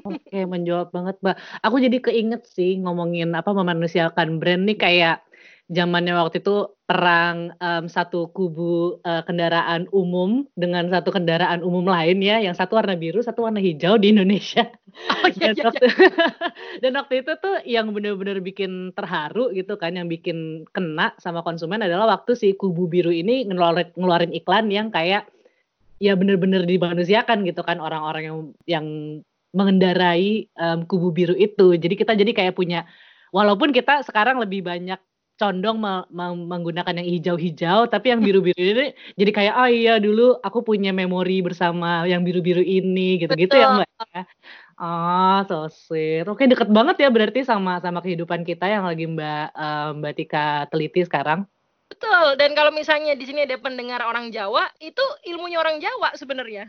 Oke, 0.02 0.42
menjawab 0.42 0.90
banget, 0.90 1.16
Mbak. 1.22 1.36
Aku 1.62 1.76
jadi 1.78 1.98
keinget 2.02 2.42
sih 2.50 2.82
ngomongin 2.82 3.30
apa 3.38 3.54
memanusiakan 3.54 4.42
brand 4.42 4.66
nih 4.66 4.78
kayak 4.78 5.16
zamannya 5.70 6.18
waktu 6.18 6.42
itu 6.42 6.74
perang 6.82 7.54
um, 7.62 7.86
satu 7.86 8.34
kubu 8.34 8.98
uh, 9.06 9.22
kendaraan 9.22 9.86
umum 9.94 10.42
dengan 10.58 10.90
satu 10.90 11.14
kendaraan 11.14 11.62
umum 11.62 11.86
lain 11.86 12.18
ya, 12.18 12.42
yang 12.42 12.58
satu 12.58 12.74
warna 12.74 12.98
biru, 12.98 13.22
satu 13.22 13.46
warna 13.46 13.62
hijau 13.62 13.94
di 13.94 14.10
Indonesia. 14.10 14.66
Oh, 14.90 15.30
iya, 15.30 15.54
dan, 15.54 15.54
iya, 15.54 15.64
waktu, 15.70 15.86
iya. 15.86 16.10
dan 16.82 16.92
waktu 16.98 17.14
itu 17.22 17.32
tuh 17.38 17.56
yang 17.62 17.94
benar-benar 17.94 18.42
bikin 18.42 18.90
terharu 18.98 19.54
gitu 19.54 19.78
kan, 19.78 19.94
yang 19.94 20.10
bikin 20.10 20.66
kena 20.74 21.14
sama 21.22 21.46
konsumen 21.46 21.86
adalah 21.86 22.18
waktu 22.18 22.34
si 22.34 22.58
kubu 22.58 22.90
biru 22.90 23.14
ini 23.14 23.46
ngeluarin, 23.46 23.94
ngeluarin 23.94 24.34
iklan 24.34 24.66
yang 24.74 24.90
kayak 24.90 25.30
ya 26.02 26.18
benar-benar 26.18 26.66
dimanusiakan 26.66 27.46
gitu 27.46 27.62
kan 27.62 27.78
orang-orang 27.78 28.22
yang 28.26 28.38
yang 28.66 28.86
mengendarai 29.54 30.50
um, 30.58 30.82
kubu 30.82 31.14
biru 31.14 31.38
itu. 31.38 31.78
Jadi 31.78 31.94
kita 31.94 32.18
jadi 32.18 32.34
kayak 32.34 32.58
punya 32.58 32.90
walaupun 33.30 33.70
kita 33.70 34.02
sekarang 34.02 34.42
lebih 34.42 34.66
banyak 34.66 34.98
condong 35.40 35.80
me 35.80 36.04
me 36.12 36.24
menggunakan 36.36 37.00
yang 37.00 37.08
hijau-hijau, 37.08 37.88
tapi 37.88 38.12
yang 38.12 38.20
biru-biru 38.20 38.60
ini 38.60 38.92
jadi 39.16 39.30
kayak, 39.32 39.54
"Oh 39.56 39.70
iya 39.72 39.96
dulu 39.96 40.36
aku 40.44 40.60
punya 40.60 40.92
memori 40.92 41.40
bersama 41.40 42.04
yang 42.04 42.20
biru-biru 42.20 42.60
ini," 42.60 43.16
gitu-gitu 43.24 43.56
ya, 43.56 43.80
Mbak, 43.80 43.88
ya? 44.12 44.22
Oh, 44.76 45.40
so 45.48 45.72
sweet. 45.72 46.28
Oke, 46.28 46.44
deket 46.44 46.68
banget 46.68 47.00
ya 47.00 47.08
berarti 47.08 47.40
sama 47.44 47.80
sama 47.80 48.04
kehidupan 48.04 48.44
kita 48.44 48.68
yang 48.68 48.84
lagi 48.84 49.08
Mbak, 49.08 49.46
uh, 49.56 49.88
Mbak 49.96 50.12
Tika 50.20 50.68
teliti 50.68 51.00
sekarang? 51.08 51.48
Betul, 51.88 52.36
dan 52.36 52.52
kalau 52.52 52.70
misalnya 52.70 53.16
di 53.16 53.24
sini 53.24 53.48
ada 53.48 53.56
pendengar 53.56 54.04
orang 54.04 54.28
Jawa, 54.30 54.68
itu 54.78 55.02
ilmunya 55.26 55.58
orang 55.58 55.80
Jawa 55.80 56.14
sebenarnya. 56.14 56.68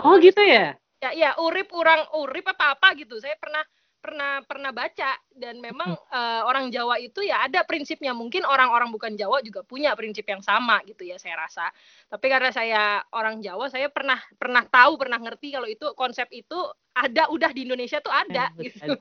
Oh, 0.00 0.16
gitu 0.22 0.40
ya? 0.40 0.78
Ya, 1.02 1.10
ya, 1.12 1.30
urip 1.42 1.74
orang 1.74 2.06
urip 2.14 2.46
apa-apa 2.46 2.94
gitu. 2.94 3.18
Saya 3.18 3.34
pernah 3.36 3.62
pernah 4.02 4.42
pernah 4.42 4.74
baca. 4.74 5.14
Dan 5.30 5.62
memang 5.62 5.94
uh, 5.94 6.42
orang 6.44 6.68
Jawa 6.74 6.98
itu 6.98 7.22
ya 7.22 7.46
ada 7.46 7.62
prinsipnya. 7.62 8.10
Mungkin 8.12 8.42
orang-orang 8.42 8.90
bukan 8.90 9.14
Jawa 9.14 9.38
juga 9.40 9.62
punya 9.62 9.94
prinsip 9.94 10.26
yang 10.26 10.42
sama 10.42 10.82
gitu 10.84 11.06
ya 11.06 11.16
saya 11.22 11.38
rasa. 11.38 11.70
Tapi 12.10 12.26
karena 12.26 12.50
saya 12.50 12.82
orang 13.14 13.38
Jawa 13.38 13.70
saya 13.70 13.86
pernah 13.88 14.18
pernah 14.34 14.66
tahu 14.66 14.98
pernah 14.98 15.22
ngerti 15.22 15.54
kalau 15.54 15.70
itu 15.70 15.86
konsep 15.94 16.26
itu 16.34 16.58
ada 16.92 17.30
udah 17.30 17.50
di 17.54 17.64
Indonesia 17.64 18.02
tuh 18.02 18.12
ada 18.12 18.50
eh, 18.58 18.68
gitu. 18.68 18.98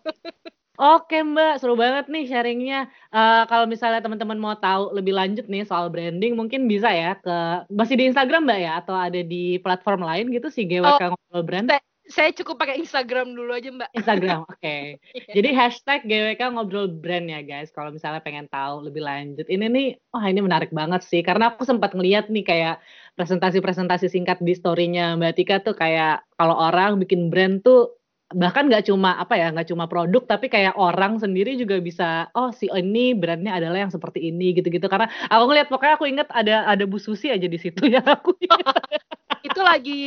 Oke 0.82 1.20
Mbak, 1.22 1.62
seru 1.62 1.76
banget 1.76 2.08
nih 2.08 2.26
sharingnya. 2.26 2.90
Uh, 3.12 3.44
kalau 3.46 3.68
misalnya 3.68 4.02
teman-teman 4.02 4.40
mau 4.40 4.56
tahu 4.56 4.96
lebih 4.96 5.14
lanjut 5.14 5.46
nih 5.46 5.68
soal 5.68 5.92
branding, 5.92 6.34
mungkin 6.34 6.66
bisa 6.66 6.90
ya 6.90 7.20
ke 7.20 7.68
masih 7.70 8.00
di 8.00 8.10
Instagram 8.10 8.48
Mbak 8.48 8.60
ya, 8.64 8.72
atau 8.80 8.96
ada 8.96 9.22
di 9.22 9.60
platform 9.60 10.08
lain 10.08 10.32
gitu 10.32 10.48
sih 10.48 10.64
GWK 10.66 11.02
oh, 11.06 11.10
Ngobrol 11.14 11.44
Brand 11.44 11.70
saya 12.12 12.36
cukup 12.36 12.60
pakai 12.60 12.84
Instagram 12.84 13.32
dulu 13.32 13.56
aja 13.56 13.72
mbak. 13.72 13.90
Instagram, 13.96 14.44
oke. 14.44 14.60
Okay. 14.60 15.00
yeah. 15.16 15.34
Jadi 15.34 15.50
hashtag 15.56 16.00
GWK 16.04 16.42
ngobrol 16.52 16.92
brand 16.92 17.32
ya 17.32 17.40
guys. 17.40 17.72
Kalau 17.72 17.90
misalnya 17.90 18.20
pengen 18.20 18.52
tahu 18.52 18.92
lebih 18.92 19.02
lanjut, 19.02 19.48
ini 19.48 19.66
nih, 19.72 19.88
wah 20.12 20.22
oh, 20.22 20.26
ini 20.28 20.44
menarik 20.44 20.70
banget 20.76 21.02
sih. 21.08 21.24
Karena 21.24 21.56
aku 21.56 21.64
sempat 21.64 21.96
ngeliat 21.96 22.28
nih 22.28 22.44
kayak 22.44 22.76
presentasi-presentasi 23.16 24.12
singkat 24.12 24.44
di 24.44 24.52
storynya 24.52 25.16
Mbak 25.16 25.34
Tika 25.40 25.58
tuh 25.64 25.76
kayak 25.76 26.28
kalau 26.36 26.60
orang 26.60 27.00
bikin 27.00 27.32
brand 27.32 27.64
tuh 27.64 28.01
bahkan 28.32 28.68
nggak 28.68 28.88
cuma 28.88 29.20
apa 29.20 29.36
ya 29.36 29.52
nggak 29.52 29.70
cuma 29.72 29.86
produk 29.86 30.24
tapi 30.24 30.48
kayak 30.48 30.76
orang 30.80 31.20
sendiri 31.20 31.56
juga 31.60 31.80
bisa 31.80 32.32
oh 32.36 32.52
si 32.56 32.72
ini 32.72 33.12
brandnya 33.16 33.60
adalah 33.60 33.88
yang 33.88 33.94
seperti 33.94 34.32
ini 34.32 34.56
gitu-gitu 34.56 34.88
karena 34.88 35.12
aku 35.28 35.44
ngeliat 35.52 35.68
pokoknya 35.68 35.96
aku 36.00 36.06
inget 36.08 36.28
ada 36.32 36.68
ada 36.68 36.84
Bu 36.88 36.98
Susi 36.98 37.28
aja 37.30 37.46
di 37.46 37.60
situ 37.60 37.88
ya 37.88 38.00
aku 38.04 38.36
itu 39.52 39.62
lagi 39.62 40.04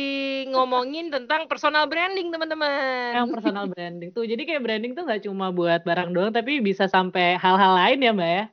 ngomongin 0.49 1.11
tentang 1.11 1.45
personal 1.45 1.85
branding 1.85 2.31
teman-teman. 2.31 3.13
Yang 3.13 3.27
personal 3.35 3.65
branding 3.67 4.09
tuh. 4.15 4.23
Jadi 4.23 4.41
kayak 4.47 4.63
branding 4.63 4.95
tuh 4.95 5.03
nggak 5.03 5.27
cuma 5.27 5.51
buat 5.51 5.83
barang 5.83 6.09
doang, 6.15 6.31
tapi 6.31 6.63
bisa 6.63 6.87
sampai 6.87 7.35
hal-hal 7.35 7.75
lain 7.75 7.99
ya 7.99 8.11
mbak 8.15 8.31
ya? 8.31 8.43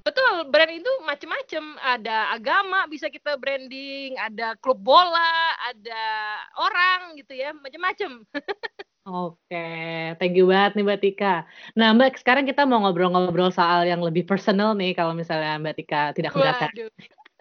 Betul, 0.00 0.48
brand 0.48 0.72
itu 0.72 0.92
macem-macem. 1.04 1.64
Ada 1.76 2.32
agama 2.32 2.88
bisa 2.88 3.12
kita 3.12 3.36
branding, 3.36 4.16
ada 4.16 4.56
klub 4.58 4.80
bola, 4.80 5.54
ada 5.60 6.04
orang 6.56 7.20
gitu 7.20 7.36
ya, 7.36 7.52
macem-macem. 7.52 8.24
Oke, 9.08 9.66
thank 10.20 10.36
you 10.36 10.44
banget 10.44 10.76
nih 10.76 10.84
Mbak 10.84 11.00
Tika. 11.00 11.48
Nah 11.72 11.96
Mbak, 11.96 12.20
sekarang 12.20 12.44
kita 12.44 12.68
mau 12.68 12.84
ngobrol-ngobrol 12.84 13.48
soal 13.48 13.88
yang 13.88 14.04
lebih 14.04 14.28
personal 14.28 14.76
nih 14.76 14.92
kalau 14.92 15.16
misalnya 15.16 15.56
Mbak 15.56 15.74
Tika 15.80 16.12
tidak 16.12 16.36
keberatan. 16.36 16.68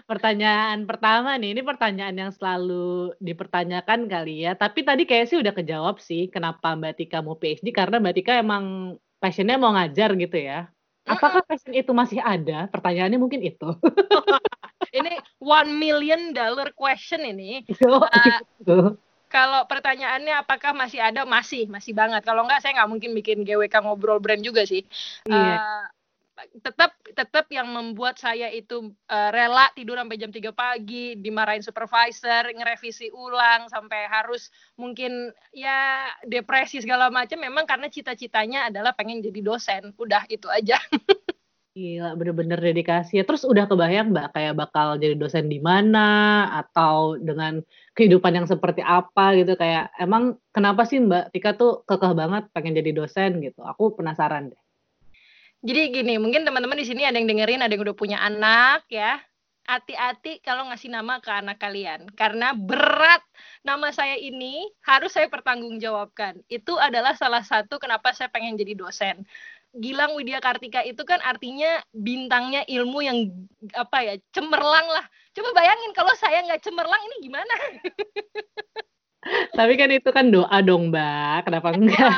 Pertanyaan 0.08 0.88
pertama 0.88 1.36
nih, 1.36 1.54
ini 1.54 1.62
pertanyaan 1.62 2.16
yang 2.16 2.32
selalu 2.32 3.14
dipertanyakan 3.20 4.08
kali 4.08 4.48
ya. 4.48 4.56
Tapi 4.56 4.88
tadi 4.88 5.04
kayak 5.04 5.30
sih 5.30 5.38
udah 5.38 5.54
kejawab 5.54 6.00
sih, 6.00 6.32
kenapa 6.32 6.80
Mbak 6.80 6.94
Tika 6.96 7.20
mau 7.20 7.36
PhD, 7.36 7.76
karena 7.76 8.00
Mbak 8.00 8.16
Tika 8.16 8.34
emang 8.40 8.96
passionnya 9.20 9.60
mau 9.60 9.76
ngajar 9.76 10.16
gitu 10.16 10.40
ya. 10.40 10.72
Apakah 11.06 11.44
passion 11.44 11.76
itu 11.76 11.92
masih 11.92 12.24
ada? 12.24 12.72
Pertanyaannya 12.72 13.20
mungkin 13.20 13.44
itu. 13.44 13.70
ini 14.98 15.20
one 15.44 15.76
million 15.76 16.32
dollar 16.32 16.72
question 16.72 17.22
ini. 17.28 17.68
uh, 17.84 18.96
kalau 19.30 19.70
pertanyaannya 19.70 20.42
apakah 20.42 20.74
masih 20.74 21.00
ada? 21.00 21.22
Masih, 21.24 21.70
masih 21.70 21.94
banget. 21.94 22.26
Kalau 22.26 22.44
enggak 22.44 22.66
saya 22.66 22.82
nggak 22.82 22.90
mungkin 22.90 23.14
bikin 23.14 23.46
GWK 23.46 23.86
ngobrol 23.86 24.18
brand 24.18 24.42
juga 24.42 24.66
sih. 24.66 24.82
Iya. 25.30 25.56
Uh, 25.62 25.86
tetap 26.64 26.96
tetap 27.14 27.46
yang 27.52 27.68
membuat 27.68 28.16
saya 28.16 28.48
itu 28.50 28.96
uh, 29.12 29.30
rela 29.30 29.68
tidur 29.76 30.00
sampai 30.00 30.18
jam 30.18 30.32
3 30.32 30.50
pagi, 30.56 31.20
dimarahin 31.20 31.62
supervisor, 31.62 32.50
ngerevisi 32.56 33.12
ulang 33.12 33.68
sampai 33.68 34.08
harus 34.08 34.50
mungkin 34.80 35.30
ya 35.54 36.10
depresi 36.26 36.82
segala 36.82 37.12
macam 37.12 37.38
memang 37.44 37.68
karena 37.70 37.92
cita-citanya 37.92 38.72
adalah 38.72 38.96
pengen 38.98 39.22
jadi 39.22 39.40
dosen. 39.46 39.94
Udah 40.00 40.26
itu 40.32 40.50
aja. 40.50 40.80
Gila, 41.80 42.12
bener-bener 42.20 42.60
dedikasi. 42.60 43.24
Terus 43.24 43.48
udah 43.48 43.64
kebayang 43.64 44.12
Mbak 44.12 44.36
kayak 44.36 44.54
bakal 44.60 45.00
jadi 45.00 45.16
dosen 45.16 45.48
di 45.48 45.64
mana 45.64 46.44
atau 46.52 47.16
dengan 47.16 47.64
kehidupan 47.96 48.36
yang 48.36 48.48
seperti 48.52 48.84
apa 48.84 49.32
gitu 49.40 49.56
kayak 49.56 49.88
emang 49.96 50.36
kenapa 50.52 50.84
sih 50.84 51.00
Mbak 51.00 51.32
Tika 51.32 51.56
tuh 51.56 51.88
kekeh 51.88 52.12
banget 52.12 52.52
pengen 52.52 52.76
jadi 52.76 52.92
dosen 52.92 53.40
gitu. 53.40 53.64
Aku 53.64 53.96
penasaran 53.96 54.52
deh. 54.52 54.62
Jadi 55.64 56.04
gini, 56.04 56.20
mungkin 56.20 56.44
teman-teman 56.44 56.76
di 56.76 56.88
sini 56.88 57.08
ada 57.08 57.16
yang 57.16 57.32
dengerin, 57.32 57.64
ada 57.64 57.72
yang 57.72 57.84
udah 57.88 57.96
punya 57.96 58.20
anak 58.20 58.84
ya. 58.92 59.16
Hati-hati 59.64 60.42
kalau 60.44 60.68
ngasih 60.68 60.90
nama 60.90 61.22
ke 61.22 61.30
anak 61.30 61.62
kalian 61.62 62.10
karena 62.18 62.58
berat 62.58 63.22
nama 63.62 63.94
saya 63.94 64.18
ini 64.18 64.68
harus 64.84 65.16
saya 65.16 65.32
pertanggungjawabkan. 65.32 66.44
Itu 66.52 66.76
adalah 66.76 67.14
salah 67.16 67.46
satu 67.46 67.80
kenapa 67.80 68.12
saya 68.12 68.34
pengen 68.34 68.58
jadi 68.60 68.76
dosen. 68.76 69.24
Gilang 69.70 70.18
Widya 70.18 70.42
Kartika 70.42 70.82
itu 70.82 71.06
kan 71.06 71.22
artinya 71.22 71.78
bintangnya 71.94 72.66
ilmu 72.66 73.06
yang 73.06 73.30
apa 73.78 74.02
ya 74.02 74.14
cemerlang 74.34 74.88
lah. 74.90 75.06
Coba 75.38 75.54
bayangin 75.54 75.94
kalau 75.94 76.14
saya 76.18 76.42
nggak 76.42 76.66
cemerlang 76.66 77.02
ini 77.06 77.30
gimana? 77.30 77.56
Tapi 79.54 79.74
kan 79.78 79.90
itu 79.94 80.10
kan 80.10 80.34
doa 80.34 80.58
dong, 80.66 80.90
Mbak. 80.90 81.46
Kenapa 81.46 81.70
enggak? 81.76 82.18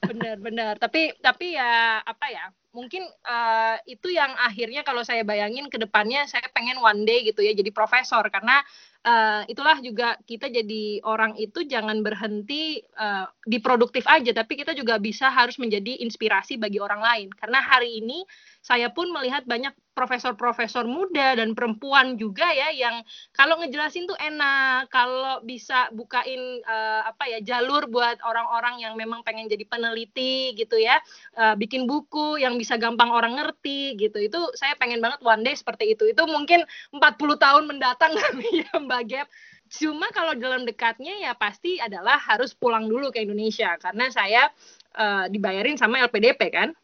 Benar-benar. 0.00 0.80
Tapi 0.80 1.12
tapi 1.20 1.58
ya 1.58 2.00
apa 2.00 2.26
ya? 2.32 2.48
Mungkin 2.78 3.02
uh, 3.26 3.76
itu 3.90 4.14
yang 4.14 4.30
akhirnya 4.38 4.86
kalau 4.86 5.02
saya 5.02 5.26
bayangin 5.26 5.66
ke 5.66 5.82
depannya 5.82 6.22
saya 6.30 6.46
pengen 6.54 6.78
one 6.78 7.02
day 7.02 7.26
gitu 7.26 7.42
ya 7.42 7.50
jadi 7.58 7.74
profesor. 7.74 8.22
Karena 8.30 8.62
uh, 9.02 9.42
itulah 9.50 9.82
juga 9.82 10.14
kita 10.22 10.46
jadi 10.46 11.02
orang 11.02 11.34
itu 11.34 11.66
jangan 11.66 11.98
berhenti 12.06 12.78
uh, 12.94 13.26
di 13.42 13.58
produktif 13.58 14.06
aja 14.06 14.30
tapi 14.30 14.54
kita 14.54 14.78
juga 14.78 15.02
bisa 15.02 15.26
harus 15.34 15.58
menjadi 15.58 15.98
inspirasi 16.06 16.54
bagi 16.54 16.78
orang 16.78 17.02
lain. 17.02 17.28
Karena 17.34 17.58
hari 17.58 17.98
ini 17.98 18.22
saya 18.68 18.92
pun 18.92 19.08
melihat 19.08 19.48
banyak 19.48 19.72
profesor-profesor 19.96 20.84
muda 20.84 21.40
dan 21.40 21.56
perempuan 21.56 22.20
juga 22.20 22.52
ya 22.52 22.68
yang 22.68 23.00
kalau 23.32 23.56
ngejelasin 23.58 24.04
tuh 24.04 24.18
enak, 24.20 24.92
kalau 24.92 25.40
bisa 25.42 25.88
bukain 25.96 26.60
uh, 26.68 27.08
apa 27.08 27.32
ya 27.32 27.40
jalur 27.40 27.88
buat 27.88 28.20
orang-orang 28.22 28.84
yang 28.84 28.92
memang 28.92 29.24
pengen 29.24 29.48
jadi 29.48 29.64
peneliti 29.64 30.52
gitu 30.52 30.76
ya, 30.76 31.00
uh, 31.40 31.56
bikin 31.56 31.88
buku 31.88 32.38
yang 32.44 32.60
bisa 32.60 32.67
gampang 32.76 33.08
orang 33.08 33.40
ngerti 33.40 33.96
gitu. 33.96 34.20
Itu 34.20 34.52
saya 34.58 34.76
pengen 34.76 35.00
banget 35.00 35.22
one 35.24 35.46
day 35.46 35.56
seperti 35.56 35.96
itu. 35.96 36.10
Itu 36.10 36.28
mungkin 36.28 36.66
40 36.92 37.00
tahun 37.38 37.64
mendatang 37.64 38.12
ya 38.60 38.68
Mbak 38.76 39.02
Gap. 39.08 39.28
Cuma 39.72 40.12
kalau 40.12 40.36
dalam 40.36 40.68
dekatnya 40.68 41.16
ya 41.22 41.32
pasti 41.38 41.80
adalah 41.80 42.20
harus 42.20 42.52
pulang 42.52 42.88
dulu 42.88 43.08
ke 43.14 43.24
Indonesia 43.24 43.76
karena 43.80 44.08
saya 44.12 44.48
uh, 44.96 45.30
dibayarin 45.30 45.80
sama 45.80 46.04
LPDP 46.04 46.40
kan. 46.52 46.74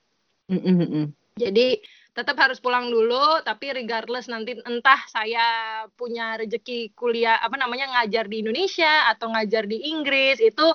Mm 0.48 0.60
-hmm. 0.60 1.04
Jadi 1.40 1.80
tetap 2.14 2.38
harus 2.38 2.62
pulang 2.62 2.86
dulu 2.94 3.42
tapi 3.42 3.74
regardless 3.74 4.30
nanti 4.30 4.54
entah 4.62 5.02
saya 5.10 5.42
punya 5.98 6.38
rezeki 6.38 6.94
kuliah 6.94 7.42
apa 7.42 7.58
namanya 7.58 7.90
ngajar 7.90 8.30
di 8.30 8.38
Indonesia 8.38 9.10
atau 9.10 9.34
ngajar 9.34 9.66
di 9.66 9.82
Inggris 9.90 10.38
itu 10.38 10.66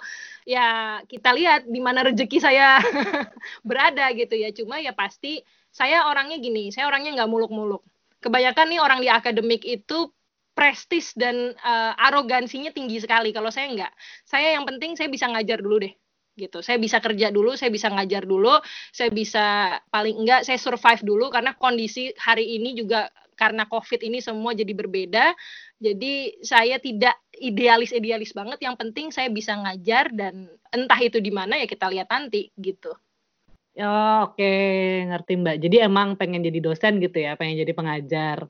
ya 0.50 0.98
kita 1.06 1.30
lihat 1.38 1.70
di 1.70 1.78
mana 1.78 2.02
rezeki 2.02 2.42
saya 2.42 2.82
berada 3.70 4.10
gitu 4.18 4.34
ya. 4.34 4.50
Cuma 4.50 4.82
ya 4.82 4.98
pasti 4.98 5.46
saya 5.70 6.10
orangnya 6.10 6.42
gini 6.42 6.74
saya 6.74 6.90
orangnya 6.90 7.22
nggak 7.22 7.30
muluk-muluk. 7.30 7.86
Kebanyakan 8.18 8.66
nih 8.74 8.82
orang 8.82 9.00
di 9.06 9.10
akademik 9.14 9.62
itu 9.62 10.10
prestis 10.58 11.14
dan 11.14 11.54
uh, 11.62 11.94
arogansinya 12.02 12.74
tinggi 12.74 12.98
sekali. 12.98 13.30
Kalau 13.30 13.54
saya 13.54 13.70
nggak 13.70 13.94
saya 14.26 14.58
yang 14.58 14.66
penting 14.66 14.98
saya 14.98 15.14
bisa 15.14 15.30
ngajar 15.30 15.62
dulu 15.62 15.86
deh 15.86 15.94
gitu. 16.40 16.66
Saya 16.66 16.82
bisa 16.82 16.98
kerja 17.04 17.30
dulu, 17.30 17.54
saya 17.54 17.70
bisa 17.70 17.92
ngajar 17.94 18.24
dulu, 18.26 18.58
saya 18.90 19.12
bisa 19.14 19.78
paling 19.94 20.18
enggak 20.24 20.48
saya 20.48 20.58
survive 20.58 21.06
dulu 21.06 21.30
karena 21.30 21.54
kondisi 21.54 22.10
hari 22.18 22.58
ini 22.58 22.74
juga 22.74 23.12
karena 23.40 23.64
COVID 23.72 24.04
ini 24.04 24.20
semua 24.20 24.52
jadi 24.52 24.76
berbeda. 24.76 25.32
Jadi 25.80 26.44
saya 26.44 26.76
tidak 26.84 27.16
idealis-idealis 27.40 28.36
banget. 28.36 28.60
Yang 28.60 28.76
penting 28.84 29.08
saya 29.16 29.32
bisa 29.32 29.56
ngajar 29.56 30.12
dan 30.12 30.52
entah 30.76 31.00
itu 31.00 31.24
di 31.24 31.32
mana 31.32 31.56
ya 31.56 31.66
kita 31.72 31.88
lihat 31.88 32.12
nanti 32.12 32.52
gitu. 32.60 32.92
Oh, 33.80 34.28
oke, 34.28 34.36
okay. 34.36 35.08
ngerti 35.08 35.40
Mbak. 35.40 35.56
Jadi 35.64 35.76
emang 35.80 36.20
pengen 36.20 36.44
jadi 36.44 36.60
dosen 36.60 37.00
gitu 37.00 37.16
ya, 37.16 37.40
pengen 37.40 37.64
jadi 37.64 37.72
pengajar. 37.72 38.44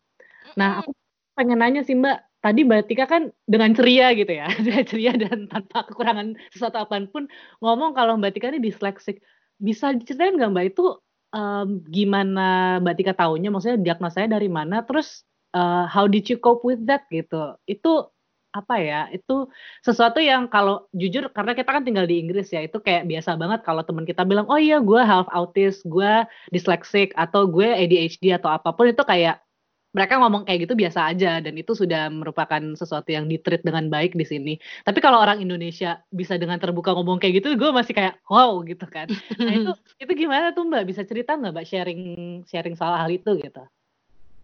Nah, 0.58 0.82
aku 0.82 0.90
pengen 1.38 1.62
nanya 1.62 1.86
sih 1.86 1.94
Mbak, 1.94 2.42
tadi 2.42 2.66
Mbak 2.66 2.82
Tika 2.90 3.06
kan 3.06 3.30
dengan 3.46 3.78
ceria 3.78 4.10
gitu 4.18 4.32
ya, 4.34 4.50
dengan 4.66 4.84
ceria 4.90 5.14
dan 5.14 5.46
tanpa 5.46 5.86
kekurangan 5.86 6.34
sesuatu 6.50 6.82
apa 6.82 6.98
pun 7.14 7.30
ngomong 7.62 7.94
kalau 7.94 8.18
Mbak 8.18 8.32
Tika 8.34 8.50
ini 8.50 8.64
dyslexic. 8.64 9.22
Bisa 9.62 9.94
diceritain 9.94 10.34
nggak 10.34 10.50
Mbak 10.50 10.66
itu 10.74 10.98
um, 11.34 11.82
gimana 11.88 12.78
Mbak 12.84 12.96
Tika 13.00 13.14
tahunya? 13.16 13.50
Maksudnya 13.54 13.78
diagnosanya 13.82 14.40
dari 14.40 14.50
mana? 14.52 14.82
Terus 14.86 15.24
uh, 15.54 15.86
how 15.90 16.06
did 16.06 16.26
you 16.30 16.38
cope 16.38 16.66
with 16.66 16.82
that 16.86 17.06
gitu? 17.10 17.58
Itu 17.66 18.10
apa 18.50 18.82
ya? 18.82 19.02
Itu 19.14 19.54
sesuatu 19.86 20.18
yang 20.18 20.50
kalau 20.50 20.90
jujur 20.94 21.30
karena 21.30 21.54
kita 21.54 21.70
kan 21.70 21.84
tinggal 21.86 22.10
di 22.10 22.18
Inggris 22.22 22.50
ya, 22.50 22.66
itu 22.66 22.82
kayak 22.82 23.06
biasa 23.06 23.38
banget 23.38 23.62
kalau 23.62 23.86
teman 23.86 24.06
kita 24.10 24.26
bilang, 24.26 24.50
"Oh 24.50 24.58
iya, 24.58 24.82
gue 24.82 25.02
half 25.02 25.30
autis, 25.30 25.82
gue 25.86 26.26
dyslexic 26.50 27.14
atau 27.14 27.46
gue 27.46 27.68
ADHD 27.70 28.34
atau 28.34 28.50
apa 28.50 28.74
pun 28.74 28.90
itu 28.90 29.02
kayak 29.06 29.42
mereka 29.96 30.14
ngomong 30.22 30.46
kayak 30.46 30.70
gitu 30.70 30.74
biasa 30.78 31.00
aja 31.10 31.42
dan 31.42 31.54
itu 31.58 31.72
sudah 31.74 32.14
merupakan 32.14 32.62
sesuatu 32.78 33.10
yang 33.10 33.26
ditreat 33.26 33.66
dengan 33.66 33.90
baik 33.90 34.14
di 34.14 34.26
sini. 34.28 34.54
Tapi 34.86 35.00
kalau 35.02 35.18
orang 35.18 35.42
Indonesia 35.42 35.98
bisa 36.14 36.38
dengan 36.38 36.62
terbuka 36.62 36.94
ngomong 36.94 37.18
kayak 37.18 37.42
gitu, 37.42 37.58
gue 37.58 37.72
masih 37.74 37.94
kayak 37.98 38.22
wow 38.30 38.62
gitu 38.70 38.86
kan. 38.86 39.10
Nah 39.46 39.54
itu 39.58 39.70
itu 40.04 40.12
gimana 40.14 40.54
tuh 40.54 40.64
Mbak? 40.70 40.84
Bisa 40.90 41.02
cerita 41.10 41.34
nggak 41.38 41.54
Mbak 41.56 41.66
sharing 41.70 42.02
sharing 42.46 42.76
soal 42.78 42.96
hal 43.02 43.10
itu 43.10 43.30
gitu? 43.42 43.62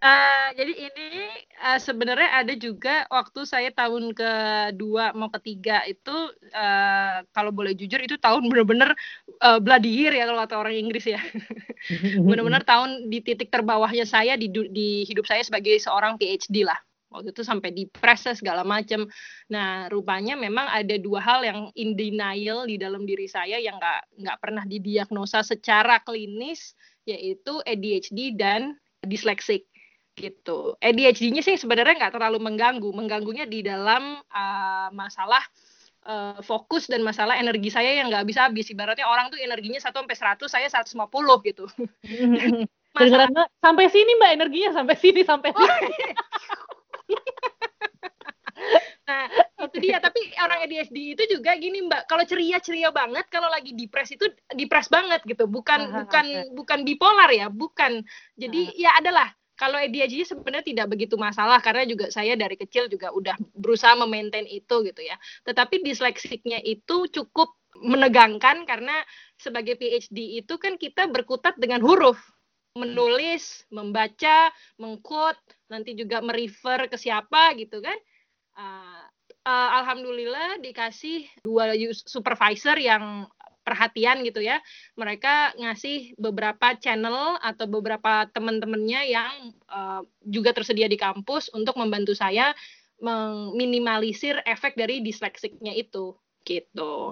Uh, 0.05 0.53
jadi 0.53 0.73
ini 0.85 1.09
uh, 1.65 1.81
sebenarnya 1.81 2.29
ada 2.29 2.53
juga 2.53 3.09
waktu 3.09 3.41
saya 3.41 3.73
tahun 3.73 4.13
kedua 4.13 5.17
mau 5.17 5.33
ketiga 5.33 5.81
itu 5.89 6.13
uh, 6.53 7.25
kalau 7.33 7.49
boleh 7.49 7.73
jujur 7.73 7.97
itu 7.97 8.13
tahun 8.21 8.45
bener-bener 8.45 8.93
uh, 9.41 9.57
bloody 9.57 9.89
year 9.89 10.13
ya 10.13 10.29
kalau 10.29 10.45
kata 10.45 10.61
orang 10.61 10.77
Inggris 10.77 11.09
ya. 11.09 11.17
Bener-bener 12.29 12.61
tahun 12.61 13.09
di 13.09 13.17
titik 13.25 13.49
terbawahnya 13.49 14.05
saya 14.05 14.37
di, 14.37 14.45
di 14.69 15.09
hidup 15.09 15.25
saya 15.25 15.41
sebagai 15.41 15.73
seorang 15.81 16.21
PhD 16.21 16.69
lah. 16.69 16.77
Waktu 17.09 17.33
itu 17.33 17.41
sampai 17.41 17.73
di 17.73 17.89
proses 17.89 18.45
segala 18.45 18.61
macam. 18.61 19.09
Nah, 19.49 19.89
rupanya 19.89 20.37
memang 20.37 20.69
ada 20.69 21.01
dua 21.01 21.17
hal 21.17 21.41
yang 21.41 21.59
in 21.73 21.97
denial 21.97 22.69
di 22.69 22.77
dalam 22.77 23.09
diri 23.09 23.25
saya 23.25 23.57
yang 23.57 23.81
nggak 23.81 24.21
nggak 24.21 24.37
pernah 24.37 24.69
didiagnosa 24.69 25.41
secara 25.41 25.97
klinis, 26.05 26.77
yaitu 27.09 27.57
ADHD 27.65 28.37
dan 28.37 28.77
dyslexic 29.01 29.65
gitu. 30.15 30.79
ADHD-nya 30.79 31.43
sih 31.43 31.59
sebenarnya 31.59 32.07
nggak 32.07 32.15
terlalu 32.15 32.39
mengganggu, 32.39 32.89
mengganggunya 32.95 33.45
di 33.45 33.61
dalam 33.61 34.23
uh, 34.31 34.87
masalah 34.95 35.43
uh, 36.07 36.39
fokus 36.39 36.87
dan 36.87 37.03
masalah 37.03 37.35
energi 37.35 37.67
saya 37.67 37.99
yang 37.99 38.07
nggak 38.07 38.25
bisa 38.25 38.47
habis. 38.47 38.71
Ibaratnya 38.71 39.05
orang 39.05 39.27
tuh 39.27 39.37
energinya 39.37 39.77
1 39.77 39.91
sampai 39.91 40.15
100, 40.15 40.47
saya 40.47 40.67
150 40.71 41.03
gitu. 41.51 41.65
masalah... 42.95 43.27
sampai 43.59 43.85
sini 43.91 44.11
Mbak 44.15 44.31
energinya 44.39 44.69
sampai 44.71 44.95
sini 44.95 45.21
sampai 45.27 45.51
sini. 45.51 45.67
Oh, 45.67 45.79
iya. 45.83 46.11
nah, 49.07 49.27
itu 49.67 49.77
dia. 49.83 49.97
Tapi 49.99 50.31
orang 50.39 50.63
ADHD 50.63 51.19
itu 51.19 51.23
juga 51.27 51.59
gini 51.59 51.83
Mbak, 51.91 52.07
kalau 52.07 52.23
ceria-ceria 52.23 52.87
banget, 52.95 53.27
kalau 53.27 53.51
lagi 53.51 53.75
depres 53.75 54.15
itu 54.15 54.31
depres 54.55 54.87
banget 54.87 55.19
gitu. 55.27 55.43
Bukan 55.51 55.91
bukan 55.91 56.55
bukan 56.55 56.79
bipolar 56.87 57.27
ya, 57.35 57.51
bukan. 57.51 57.99
Jadi 58.39 58.79
ya 58.79 58.95
adalah 58.95 59.27
kalau 59.55 59.79
ADHD 59.79 60.27
sebenarnya 60.27 60.67
tidak 60.67 60.87
begitu 60.91 61.15
masalah 61.15 61.63
karena 61.63 61.87
juga 61.87 62.11
saya 62.11 62.35
dari 62.35 62.59
kecil 62.59 62.91
juga 62.91 63.11
udah 63.15 63.35
berusaha 63.55 63.95
memaintain 63.95 64.47
itu 64.47 64.83
gitu 64.83 65.01
ya. 65.01 65.15
Tetapi 65.47 65.81
disleksiknya 65.81 66.59
itu 66.61 67.07
cukup 67.07 67.55
menegangkan 67.79 68.63
karena 68.63 69.03
sebagai 69.35 69.75
PhD 69.75 70.39
itu 70.39 70.55
kan 70.55 70.79
kita 70.79 71.11
berkutat 71.11 71.59
dengan 71.59 71.83
huruf 71.83 72.19
menulis, 72.75 73.63
membaca, 73.71 74.51
mengquote, 74.75 75.39
nanti 75.71 75.95
juga 75.95 76.19
merefer 76.19 76.91
ke 76.91 76.99
siapa 76.99 77.55
gitu 77.55 77.79
kan. 77.79 77.95
Uh, 78.55 79.03
uh, 79.47 79.69
Alhamdulillah 79.79 80.59
dikasih 80.59 81.23
dua 81.47 81.71
supervisor 82.03 82.75
yang 82.75 83.31
perhatian 83.65 84.21
gitu 84.21 84.45
ya 84.45 84.61
mereka 84.93 85.51
ngasih 85.57 86.13
beberapa 86.21 86.77
channel 86.77 87.41
atau 87.41 87.65
beberapa 87.65 88.29
teman-temannya 88.29 89.01
yang 89.09 89.33
uh, 89.67 90.05
juga 90.21 90.53
tersedia 90.53 90.85
di 90.85 90.95
kampus 90.95 91.49
untuk 91.51 91.73
membantu 91.75 92.13
saya 92.13 92.53
meminimalisir 93.01 94.39
efek 94.47 94.79
dari 94.79 95.03
disleksiknya 95.03 95.75
itu 95.75 96.15
gitu. 96.47 97.11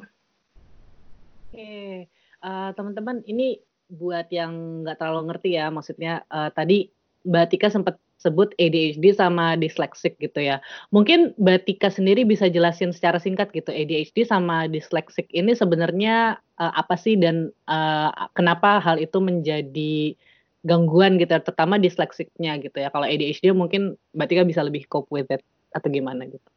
Oke, 1.49 2.07
uh, 2.39 2.69
teman-teman 2.77 3.25
ini 3.27 3.59
buat 3.89 4.29
yang 4.31 4.85
nggak 4.85 4.97
terlalu 4.97 5.33
ngerti 5.33 5.49
ya 5.59 5.67
maksudnya 5.69 6.23
uh, 6.31 6.49
tadi 6.49 6.89
Mbak 7.23 7.45
Tika 7.51 7.67
sempat 7.69 7.95
sebut 8.23 8.55
ADHD 8.55 9.12
sama 9.12 9.59
dyslexic 9.59 10.15
gitu 10.23 10.39
ya. 10.39 10.63
Mungkin 10.95 11.36
Mbak 11.36 11.67
Tika 11.67 11.91
sendiri 11.91 12.23
bisa 12.23 12.47
jelasin 12.47 12.95
secara 12.95 13.19
singkat 13.19 13.51
gitu 13.51 13.69
ADHD 13.69 14.23
sama 14.23 14.71
dyslexic 14.71 15.27
ini 15.36 15.51
sebenarnya 15.51 16.39
uh, 16.63 16.73
apa 16.73 16.95
sih 16.95 17.19
dan 17.19 17.51
uh, 17.67 18.15
kenapa 18.31 18.79
hal 18.79 18.95
itu 19.03 19.19
menjadi 19.19 20.15
gangguan 20.63 21.19
gitu 21.19 21.36
terutama 21.43 21.75
disleksiknya 21.75 22.55
gitu 22.63 22.79
ya. 22.79 22.88
Kalau 22.88 23.03
ADHD 23.03 23.51
mungkin 23.51 23.99
Mbak 24.15 24.27
Tika 24.31 24.43
bisa 24.47 24.63
lebih 24.63 24.88
cope 24.88 25.12
with 25.12 25.27
it 25.27 25.43
atau 25.75 25.91
gimana 25.91 26.23
gitu. 26.31 26.47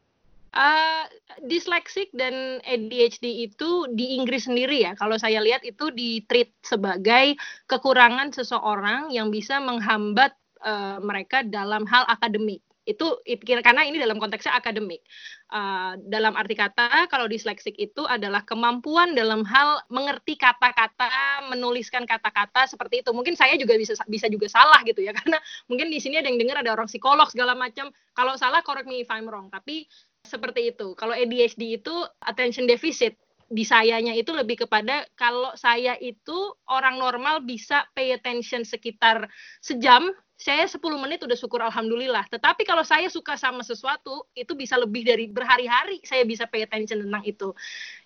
Uh, 0.56 1.04
dyslexic 1.44 2.08
dan 2.16 2.64
ADHD 2.64 3.44
itu 3.44 3.84
di 3.92 4.16
Inggris 4.16 4.48
sendiri 4.48 4.88
ya. 4.88 4.96
Kalau 4.96 5.20
saya 5.20 5.44
lihat 5.44 5.60
itu 5.68 5.92
ditreat 5.92 6.48
sebagai 6.64 7.36
kekurangan 7.68 8.32
seseorang 8.32 9.12
yang 9.12 9.28
bisa 9.28 9.60
menghambat 9.60 10.32
uh, 10.66 10.98
mereka 10.98 11.46
dalam 11.46 11.86
hal 11.86 12.02
akademik 12.10 12.60
itu 12.86 13.18
karena 13.42 13.82
ini 13.82 13.98
dalam 13.98 14.22
konteksnya 14.22 14.54
akademik. 14.54 15.02
Uh, 15.50 15.98
dalam 16.06 16.38
arti 16.38 16.54
kata, 16.54 17.10
kalau 17.10 17.26
dyslexic 17.26 17.74
itu 17.74 18.06
adalah 18.06 18.46
kemampuan 18.46 19.14
dalam 19.18 19.42
hal 19.42 19.82
mengerti 19.90 20.38
kata-kata, 20.38 21.50
menuliskan 21.50 22.06
kata-kata 22.06 22.70
seperti 22.70 23.02
itu. 23.02 23.10
Mungkin 23.10 23.34
saya 23.34 23.58
juga 23.58 23.74
bisa 23.74 23.98
bisa 24.06 24.30
juga 24.30 24.46
salah 24.46 24.78
gitu 24.86 25.02
ya, 25.02 25.10
karena 25.18 25.42
mungkin 25.66 25.90
di 25.90 25.98
sini 25.98 26.22
ada 26.22 26.30
yang 26.30 26.38
dengar 26.38 26.62
ada 26.62 26.70
orang 26.78 26.86
psikolog 26.86 27.26
segala 27.26 27.58
macam. 27.58 27.90
Kalau 28.14 28.38
salah, 28.38 28.62
correct 28.62 28.86
me 28.86 29.02
if 29.02 29.10
I'm 29.10 29.26
wrong. 29.26 29.50
Tapi 29.50 29.90
seperti 30.22 30.70
itu. 30.70 30.94
Kalau 30.94 31.14
ADHD 31.14 31.82
itu 31.82 31.94
attention 32.22 32.70
deficit 32.70 33.18
di 33.46 33.62
sayanya 33.62 34.10
itu 34.10 34.34
lebih 34.34 34.66
kepada 34.66 35.06
kalau 35.14 35.54
saya 35.54 35.94
itu 36.02 36.50
orang 36.66 36.98
normal 36.98 37.46
bisa 37.46 37.86
pay 37.94 38.10
attention 38.10 38.66
sekitar 38.66 39.30
sejam 39.62 40.10
saya 40.36 40.68
10 40.68 40.80
menit 41.00 41.24
udah 41.24 41.34
syukur 41.34 41.64
alhamdulillah. 41.64 42.28
Tetapi 42.28 42.68
kalau 42.68 42.84
saya 42.84 43.08
suka 43.08 43.40
sama 43.40 43.64
sesuatu, 43.64 44.28
itu 44.36 44.52
bisa 44.52 44.76
lebih 44.76 45.08
dari 45.08 45.32
berhari-hari 45.32 46.04
saya 46.04 46.28
bisa 46.28 46.44
pay 46.44 46.68
attention 46.68 47.08
tentang 47.08 47.24
itu. 47.24 47.56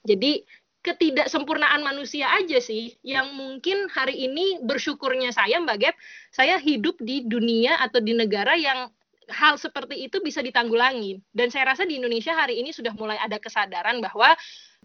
Jadi 0.07 0.47
ketidaksempurnaan 0.81 1.85
manusia 1.85 2.33
aja 2.33 2.57
sih 2.57 2.97
yang 3.05 3.37
mungkin 3.37 3.91
hari 3.93 4.17
ini 4.17 4.65
bersyukurnya 4.65 5.35
saya 5.35 5.61
Mbak 5.61 5.77
Gap, 5.77 5.97
saya 6.33 6.57
hidup 6.57 6.97
di 7.03 7.27
dunia 7.29 7.77
atau 7.83 8.01
di 8.01 8.17
negara 8.17 8.57
yang 8.57 8.89
hal 9.29 9.59
seperti 9.59 10.07
itu 10.07 10.23
bisa 10.23 10.41
ditanggulangi. 10.41 11.21
Dan 11.35 11.51
saya 11.51 11.75
rasa 11.75 11.83
di 11.85 11.99
Indonesia 11.99 12.33
hari 12.33 12.63
ini 12.63 12.71
sudah 12.71 12.95
mulai 12.95 13.19
ada 13.19 13.37
kesadaran 13.43 13.99
bahwa 14.01 14.33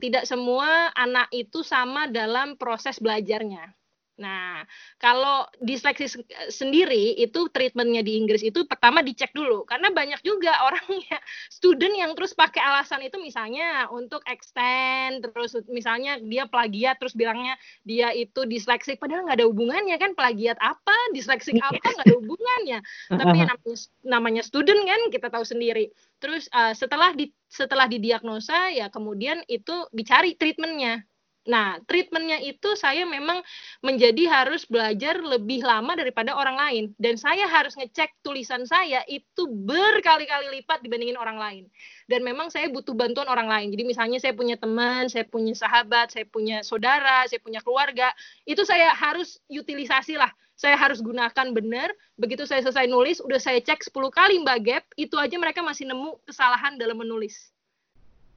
tidak 0.02 0.28
semua 0.28 0.92
anak 0.98 1.30
itu 1.32 1.64
sama 1.64 2.10
dalam 2.12 2.60
proses 2.60 3.00
belajarnya 3.00 3.72
Nah, 4.16 4.64
kalau 4.96 5.44
disleksi 5.60 6.24
sendiri 6.48 7.20
itu 7.20 7.52
treatmentnya 7.52 8.00
di 8.00 8.16
Inggris 8.16 8.48
itu 8.48 8.64
pertama 8.64 9.04
dicek 9.04 9.36
dulu. 9.36 9.68
Karena 9.68 9.92
banyak 9.92 10.24
juga 10.24 10.56
orang 10.68 10.88
ya 11.04 11.20
student 11.52 11.92
yang 11.92 12.12
terus 12.16 12.32
pakai 12.32 12.64
alasan 12.64 13.04
itu 13.04 13.20
misalnya 13.20 13.92
untuk 13.92 14.24
extend 14.28 15.20
terus 15.20 15.60
misalnya 15.68 16.16
dia 16.24 16.48
plagiat 16.48 16.96
terus 16.96 17.12
bilangnya 17.12 17.60
dia 17.84 18.16
itu 18.16 18.48
disleksi. 18.48 18.96
Padahal 18.96 19.28
nggak 19.28 19.44
ada 19.44 19.48
hubungannya 19.52 19.96
kan 20.00 20.16
plagiat 20.16 20.56
apa 20.64 20.96
disleksi 21.12 21.60
iya. 21.60 21.68
apa 21.68 21.84
nggak 21.84 22.08
ada 22.08 22.18
hubungannya. 22.18 22.80
Tapi 23.20 23.38
namanya 23.44 23.76
namanya 24.08 24.44
student 24.48 24.80
kan 24.88 25.02
kita 25.12 25.28
tahu 25.28 25.44
sendiri. 25.44 25.92
Terus 26.24 26.48
uh, 26.56 26.72
setelah 26.72 27.12
di 27.12 27.36
setelah 27.52 27.92
didiagnosa 27.92 28.72
ya 28.72 28.88
kemudian 28.88 29.44
itu 29.52 29.88
dicari 29.92 30.40
treatmentnya 30.40 31.04
Nah, 31.46 31.78
treatmentnya 31.86 32.42
itu 32.42 32.74
saya 32.74 33.06
memang 33.06 33.46
menjadi 33.86 34.26
harus 34.26 34.66
belajar 34.66 35.22
lebih 35.22 35.62
lama 35.62 35.94
daripada 35.94 36.34
orang 36.34 36.58
lain. 36.58 36.84
Dan 36.98 37.22
saya 37.22 37.46
harus 37.46 37.78
ngecek 37.78 38.26
tulisan 38.26 38.66
saya 38.66 39.06
itu 39.06 39.46
berkali-kali 39.46 40.50
lipat 40.60 40.82
dibandingin 40.82 41.22
orang 41.22 41.38
lain. 41.38 41.64
Dan 42.10 42.26
memang 42.26 42.50
saya 42.50 42.66
butuh 42.74 42.98
bantuan 42.98 43.30
orang 43.30 43.46
lain. 43.46 43.70
Jadi 43.70 43.84
misalnya 43.86 44.18
saya 44.18 44.34
punya 44.34 44.58
teman, 44.58 45.06
saya 45.06 45.26
punya 45.30 45.54
sahabat, 45.54 46.10
saya 46.10 46.26
punya 46.26 46.66
saudara, 46.66 47.30
saya 47.30 47.38
punya 47.38 47.62
keluarga. 47.62 48.10
Itu 48.50 48.66
saya 48.66 48.90
harus 48.98 49.38
utilisasi 49.46 50.18
lah. 50.18 50.34
Saya 50.58 50.74
harus 50.82 50.98
gunakan 51.06 51.54
benar. 51.54 51.94
Begitu 52.18 52.50
saya 52.50 52.66
selesai 52.66 52.90
nulis, 52.90 53.22
udah 53.22 53.38
saya 53.38 53.62
cek 53.62 53.86
10 53.86 53.94
kali 54.10 54.42
Mbak 54.42 54.60
Gap, 54.66 54.84
itu 54.98 55.14
aja 55.22 55.36
mereka 55.38 55.62
masih 55.62 55.86
nemu 55.86 56.18
kesalahan 56.26 56.80
dalam 56.82 56.98
menulis. 56.98 57.54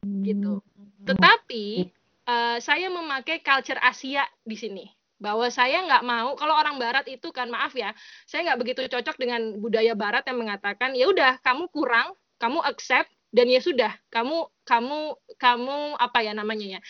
Gitu. 0.05 0.61
Hmm. 0.61 1.07
Tetapi 1.07 1.95
uh, 2.29 2.61
saya 2.61 2.93
memakai 2.93 3.41
culture 3.41 3.81
Asia 3.81 4.29
di 4.45 4.55
sini. 4.55 4.85
Bahwa 5.19 5.51
saya 5.51 5.83
nggak 5.83 6.05
mau 6.07 6.39
kalau 6.39 6.55
orang 6.55 6.79
Barat 6.79 7.03
itu 7.11 7.35
kan 7.35 7.51
maaf 7.51 7.75
ya 7.75 7.91
saya 8.23 8.47
nggak 8.47 8.59
begitu 8.63 8.87
cocok 8.87 9.19
dengan 9.19 9.59
budaya 9.59 9.99
Barat 9.99 10.23
yang 10.31 10.39
mengatakan 10.39 10.95
ya 10.95 11.11
udah 11.11 11.43
kamu 11.43 11.67
kurang 11.75 12.15
kamu 12.39 12.63
accept 12.63 13.11
dan 13.35 13.51
ya 13.51 13.59
sudah 13.59 13.99
kamu 14.15 14.47
kamu 14.63 15.19
kamu 15.35 15.99
apa 15.99 16.19
ya 16.23 16.39
namanya 16.39 16.79
ya 16.79 16.81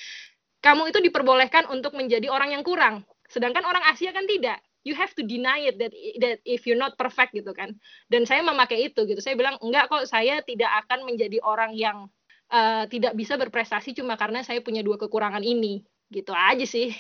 kamu 0.59 0.91
itu 0.91 0.99
diperbolehkan 0.99 1.71
untuk 1.71 1.95
menjadi 1.95 2.27
orang 2.31 2.59
yang 2.59 2.67
kurang. 2.67 3.07
Sedangkan 3.31 3.63
orang 3.63 3.85
Asia 3.87 4.11
kan 4.11 4.27
tidak. 4.27 4.59
You 4.83 4.97
have 4.97 5.13
to 5.15 5.23
deny 5.23 5.69
it 5.69 5.77
that 5.79 5.93
that 6.23 6.39
if 6.49 6.65
you're 6.65 6.79
not 6.79 6.97
perfect 6.99 7.37
gitu 7.37 7.53
kan. 7.55 7.77
Dan 8.11 8.27
saya 8.27 8.43
memakai 8.43 8.91
itu 8.91 9.07
gitu. 9.07 9.21
Saya 9.23 9.39
bilang 9.39 9.61
enggak 9.63 9.87
kok 9.93 10.05
saya 10.09 10.43
tidak 10.43 10.71
akan 10.87 11.07
menjadi 11.07 11.39
orang 11.45 11.77
yang 11.77 12.11
uh, 12.53 12.85
tidak 12.89 13.13
bisa 13.15 13.37
berprestasi 13.37 13.97
cuma 13.97 14.17
karena 14.17 14.45
saya 14.45 14.61
punya 14.61 14.85
dua 14.85 15.01
kekurangan 15.01 15.45
ini 15.45 15.85
gitu 16.09 16.33
aja 16.33 16.65
sih 16.65 16.93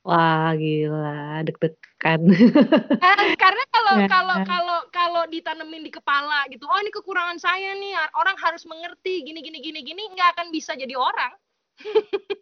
Wah 0.00 0.56
gila 0.56 1.44
deg-degan. 1.44 2.24
Eh, 2.32 3.30
karena 3.42 3.64
kalau 3.68 3.94
nah. 4.00 4.08
kalau 4.08 4.36
kalau 4.48 4.78
kalau 4.88 5.22
ditanemin 5.28 5.84
di 5.84 5.92
kepala 5.92 6.48
gitu, 6.48 6.64
oh 6.64 6.80
ini 6.80 6.88
kekurangan 6.88 7.36
saya 7.36 7.76
nih, 7.76 7.92
orang 8.16 8.32
harus 8.40 8.64
mengerti 8.64 9.20
gini 9.22 9.44
gini 9.44 9.60
gini 9.60 9.84
gini 9.84 10.02
nggak 10.16 10.34
akan 10.34 10.48
bisa 10.48 10.72
jadi 10.72 10.96
orang. 10.96 11.36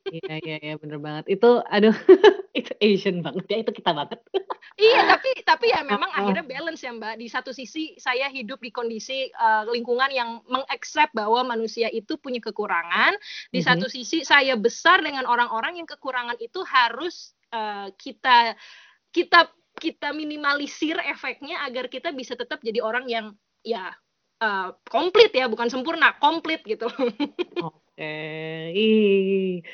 Iya 0.09 0.35
iya 0.41 0.57
iya 0.65 0.75
bener 0.81 0.99
banget. 1.05 1.25
Itu 1.37 1.61
aduh 1.69 1.93
itu 2.59 2.73
Asian 2.81 3.21
banget 3.21 3.45
ya 3.49 3.57
itu 3.61 3.73
kita 3.77 3.93
banget. 3.93 4.19
iya 4.81 5.05
tapi 5.05 5.31
tapi 5.45 5.67
ya 5.69 5.85
memang 5.93 6.09
akhirnya 6.17 6.45
balance 6.49 6.81
ya 6.81 6.93
Mbak. 6.97 7.15
Di 7.21 7.27
satu 7.29 7.51
sisi 7.53 7.93
saya 8.01 8.33
hidup 8.33 8.61
di 8.65 8.73
kondisi 8.73 9.29
uh, 9.37 9.69
lingkungan 9.69 10.09
yang 10.09 10.41
mengaccept 10.49 11.13
bahwa 11.13 11.45
manusia 11.45 11.93
itu 11.93 12.17
punya 12.17 12.41
kekurangan. 12.41 13.17
Di 13.53 13.61
mm 13.61 13.61
-hmm. 13.61 13.69
satu 13.69 13.87
sisi 13.93 14.25
saya 14.25 14.57
besar 14.57 15.05
dengan 15.05 15.29
orang-orang 15.29 15.81
yang 15.81 15.89
kekurangan 15.89 16.41
itu 16.41 16.65
harus 16.65 17.37
uh, 17.53 17.93
kita 18.01 18.57
kita 19.13 19.53
kita 19.79 20.11
minimalisir 20.11 20.99
efeknya 21.07 21.63
agar 21.63 21.87
kita 21.87 22.11
bisa 22.11 22.35
tetap 22.35 22.59
jadi 22.65 22.83
orang 22.83 23.07
yang 23.07 23.27
ya 23.63 23.95
uh, 24.43 24.75
komplit 24.87 25.31
ya 25.35 25.47
bukan 25.51 25.69
sempurna 25.71 26.15
komplit 26.19 26.63
gitu. 26.65 26.87
Oke. 27.69 28.15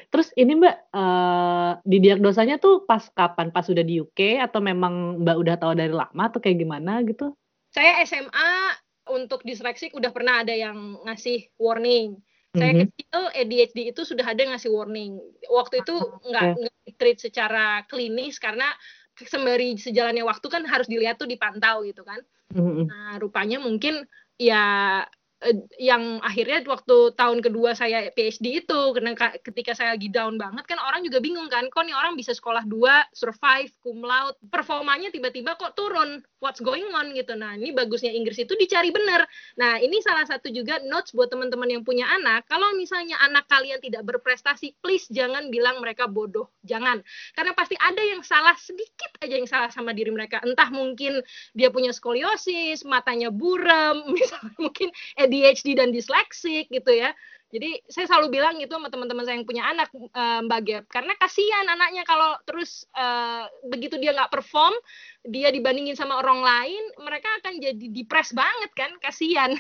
Terus 0.09 0.29
ini 0.37 0.57
Mbak, 0.57 0.77
uh, 0.97 1.73
didiagnosanya 1.85 2.57
tuh 2.57 2.89
pas 2.89 3.05
kapan? 3.13 3.53
Pas 3.53 3.65
sudah 3.65 3.85
di 3.85 4.01
UK 4.01 4.41
atau 4.41 4.65
memang 4.65 5.21
Mbak 5.23 5.37
udah 5.37 5.55
tahu 5.61 5.73
dari 5.77 5.93
lama 5.93 6.23
atau 6.29 6.41
kayak 6.41 6.65
gimana 6.65 7.05
gitu? 7.05 7.37
Saya 7.75 8.01
SMA 8.07 8.81
untuk 9.13 9.45
disleksik 9.45 9.93
udah 9.93 10.09
pernah 10.15 10.41
ada 10.41 10.57
yang 10.57 10.97
ngasih 11.05 11.53
warning. 11.61 12.17
Saya 12.55 12.71
mm 12.71 12.79
-hmm. 12.79 12.89
kecil 12.95 13.21
ADHD 13.35 13.79
itu 13.91 14.03
sudah 14.07 14.25
ada 14.25 14.43
ngasih 14.47 14.71
warning. 14.71 15.19
Waktu 15.51 15.83
itu 15.83 15.95
nggak 16.31 16.45
okay. 16.55 16.95
treat 16.97 17.19
secara 17.19 17.83
klinis 17.91 18.39
karena 18.39 18.71
sembari 19.15 19.75
sejalannya 19.75 20.23
waktu 20.23 20.47
kan 20.47 20.63
harus 20.67 20.87
dilihat 20.87 21.19
tuh 21.19 21.27
dipantau 21.27 21.83
gitu 21.83 22.07
kan. 22.07 22.23
Mm 22.55 22.63
-hmm. 22.63 22.85
Nah, 22.87 23.13
rupanya 23.19 23.59
mungkin 23.59 24.07
ya 24.39 25.07
Eh, 25.45 25.61
yang 25.77 26.25
akhirnya 26.25 26.65
waktu 26.65 27.13
tahun 27.21 27.45
kedua 27.45 27.77
saya 27.77 28.09
PhD 28.17 28.65
itu 28.65 28.81
karena 28.97 29.13
ketika 29.45 29.77
saya 29.77 29.93
lagi 29.93 30.09
down 30.09 30.41
banget 30.41 30.65
kan 30.65 30.81
orang 30.81 31.05
juga 31.05 31.21
bingung 31.21 31.53
kan 31.53 31.69
kok 31.69 31.85
nih 31.85 31.93
orang 31.93 32.17
bisa 32.17 32.33
sekolah 32.33 32.65
dua 32.65 33.05
survive 33.13 33.69
cum 33.85 34.01
laude 34.01 34.41
performanya 34.49 35.13
tiba-tiba 35.13 35.53
kok 35.61 35.77
turun 35.77 36.25
what's 36.41 36.65
going 36.65 36.89
on 36.97 37.13
gitu. 37.13 37.37
Nah 37.37 37.61
ini 37.61 37.77
bagusnya 37.77 38.09
Inggris 38.09 38.41
itu 38.41 38.57
dicari 38.57 38.89
bener. 38.89 39.29
Nah 39.61 39.77
ini 39.85 40.01
salah 40.01 40.25
satu 40.25 40.49
juga 40.49 40.81
notes 40.89 41.13
buat 41.13 41.29
teman-teman 41.29 41.69
yang 41.69 41.83
punya 41.85 42.09
anak 42.09 42.49
kalau 42.49 42.73
misalnya 42.73 43.21
anak 43.21 43.45
kalian 43.45 43.85
tidak 43.85 44.01
berprestasi 44.09 44.81
please 44.81 45.05
jangan 45.13 45.53
bilang 45.53 45.77
mereka 45.85 46.09
bodoh 46.09 46.49
jangan. 46.65 47.05
Karena 47.37 47.53
pasti 47.53 47.77
ada 47.77 48.01
yang 48.01 48.25
salah 48.25 48.57
sedikit 48.57 49.13
aja 49.21 49.35
yang 49.37 49.49
salah 49.49 49.69
sama 49.69 49.93
diri 49.93 50.09
mereka. 50.09 50.41
Entah 50.41 50.73
mungkin 50.73 51.21
dia 51.53 51.69
punya 51.69 51.93
skoliosis 51.93 52.81
matanya 52.89 53.29
buram 53.29 54.05
misalnya 54.17 54.57
mungkin 54.57 54.89
ADHD 55.35 55.75
dan 55.75 55.91
disleksik 55.91 56.71
gitu 56.71 56.95
ya. 56.95 57.11
Jadi 57.55 57.79
saya 57.87 58.11
selalu 58.11 58.35
bilang 58.35 58.59
itu 58.59 58.71
sama 58.71 58.91
teman-teman 58.91 59.23
saya 59.23 59.39
yang 59.39 59.47
punya 59.47 59.63
anak 59.63 59.87
uh, 59.95 60.43
Mbak 60.43 60.61
Gap 60.67 60.85
karena 60.91 61.15
kasihan 61.23 61.67
anaknya 61.71 62.03
kalau 62.03 62.35
terus 62.43 62.83
uh, 62.99 63.47
begitu 63.71 63.95
dia 63.95 64.11
nggak 64.11 64.35
perform 64.35 64.75
dia 65.23 65.55
dibandingin 65.55 65.95
sama 65.95 66.19
orang 66.19 66.43
lain 66.43 66.83
mereka 66.99 67.31
akan 67.39 67.63
jadi 67.63 67.87
depres 67.95 68.35
banget 68.35 68.71
kan 68.75 68.91
kasihan. 68.99 69.55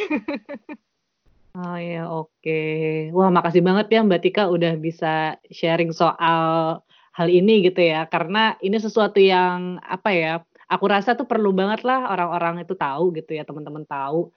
oh 1.62 1.78
ya 1.78 2.10
oke. 2.10 2.34
Okay. 2.42 3.14
Wah 3.14 3.30
makasih 3.30 3.62
banget 3.62 3.86
ya 3.94 4.02
Mbak 4.02 4.20
Tika 4.26 4.50
udah 4.50 4.74
bisa 4.74 5.38
sharing 5.54 5.94
soal 5.94 6.82
hal 7.14 7.28
ini 7.30 7.62
gitu 7.62 7.78
ya 7.78 8.10
karena 8.10 8.58
ini 8.58 8.74
sesuatu 8.82 9.22
yang 9.22 9.78
apa 9.86 10.10
ya 10.10 10.32
aku 10.66 10.84
rasa 10.90 11.14
tuh 11.14 11.30
perlu 11.30 11.54
banget 11.54 11.86
lah 11.86 12.10
orang-orang 12.10 12.66
itu 12.66 12.74
tahu 12.74 13.14
gitu 13.14 13.38
ya 13.38 13.46
teman-teman 13.46 13.86
tahu 13.86 14.34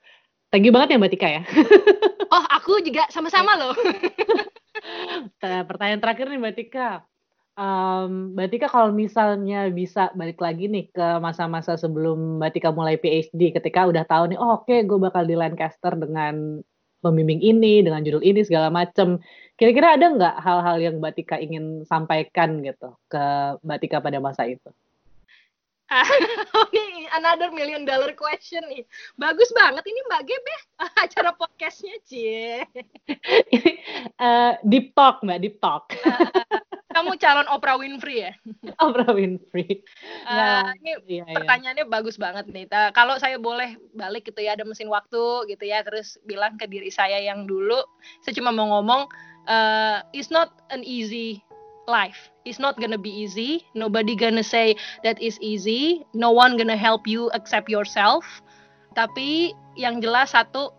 Thank 0.48 0.64
you 0.64 0.72
banget 0.72 0.96
ya 0.96 1.00
Mbak 1.00 1.12
Tika 1.12 1.28
ya. 1.28 1.42
oh, 2.34 2.44
aku 2.48 2.80
juga 2.80 3.04
sama-sama 3.12 3.52
loh. 3.60 3.76
Pertanyaan 5.68 6.00
terakhir 6.00 6.32
nih 6.32 6.40
Mbak 6.40 6.54
Tika. 6.56 7.04
Um, 7.58 8.32
Mbak 8.32 8.48
Tika 8.48 8.66
kalau 8.72 8.88
misalnya 8.96 9.68
bisa 9.68 10.08
balik 10.16 10.40
lagi 10.40 10.72
nih 10.72 10.88
ke 10.88 11.06
masa-masa 11.20 11.76
sebelum 11.76 12.40
Mbak 12.40 12.50
Tika 12.56 12.70
mulai 12.72 12.96
PhD, 12.96 13.52
ketika 13.52 13.84
udah 13.84 14.08
tahu 14.08 14.32
nih, 14.32 14.38
oh 14.40 14.56
oke 14.56 14.64
okay, 14.64 14.88
gue 14.88 14.96
bakal 14.96 15.28
di 15.28 15.36
Lancaster 15.36 15.92
dengan 15.92 16.64
pembimbing 17.04 17.44
ini, 17.44 17.84
dengan 17.84 18.00
judul 18.00 18.24
ini 18.24 18.40
segala 18.40 18.72
macem. 18.72 19.20
Kira-kira 19.60 20.00
ada 20.00 20.06
nggak 20.16 20.36
hal-hal 20.40 20.76
yang 20.80 20.94
Mbak 20.96 21.12
Tika 21.12 21.36
ingin 21.36 21.84
sampaikan 21.84 22.64
gitu 22.64 22.96
ke 23.12 23.24
Mbak 23.60 23.78
Tika 23.84 23.98
pada 24.00 24.16
masa 24.16 24.48
itu? 24.48 24.72
ini 26.76 27.08
another 27.16 27.48
million 27.48 27.88
dollar 27.88 28.12
question 28.12 28.60
nih. 28.68 28.84
Bagus 29.16 29.48
banget 29.56 29.84
ini 29.88 30.00
Mbak 30.12 30.22
Geb 30.28 30.44
ya 30.44 30.60
acara 31.04 31.30
podcastnya 31.32 31.96
Cie. 32.04 32.64
uh, 34.20 34.52
deep 34.70 34.92
talk 34.92 35.24
Mbak, 35.24 35.38
deep 35.40 35.56
talk. 35.64 35.88
uh, 36.04 36.28
kamu 36.92 37.16
calon 37.16 37.48
Oprah 37.48 37.80
Winfrey 37.80 38.28
ya? 38.28 38.32
Oprah 38.84 39.12
Winfrey. 39.16 39.80
Uh, 40.28 40.72
ini 40.82 40.92
iya, 41.08 41.24
iya. 41.24 41.36
pertanyaannya 41.40 41.86
iya. 41.88 41.92
bagus 41.92 42.20
banget 42.20 42.44
nih. 42.52 42.68
Uh, 42.68 42.90
kalau 42.92 43.16
saya 43.16 43.40
boleh 43.40 43.78
balik 43.96 44.28
gitu 44.28 44.44
ya, 44.44 44.58
ada 44.58 44.68
mesin 44.68 44.92
waktu 44.92 45.48
gitu 45.48 45.64
ya, 45.64 45.80
terus 45.86 46.20
bilang 46.28 46.60
ke 46.60 46.68
diri 46.68 46.92
saya 46.92 47.16
yang 47.22 47.48
dulu, 47.48 47.80
saya 48.20 48.36
cuma 48.36 48.52
mau 48.52 48.68
ngomong, 48.76 49.08
uh, 49.48 50.04
it's 50.12 50.28
not 50.28 50.52
an 50.68 50.84
easy 50.84 51.40
life. 51.88 52.30
It's 52.44 52.60
not 52.60 52.76
gonna 52.76 53.00
be 53.00 53.10
easy. 53.10 53.64
Nobody 53.72 54.14
gonna 54.14 54.44
say 54.44 54.76
that 55.02 55.16
is 55.18 55.40
easy. 55.40 56.04
No 56.12 56.30
one 56.30 56.60
gonna 56.60 56.78
help 56.78 57.08
you 57.08 57.32
except 57.32 57.72
yourself. 57.72 58.22
Tapi 58.92 59.56
yang 59.74 60.04
jelas 60.04 60.36
satu, 60.36 60.70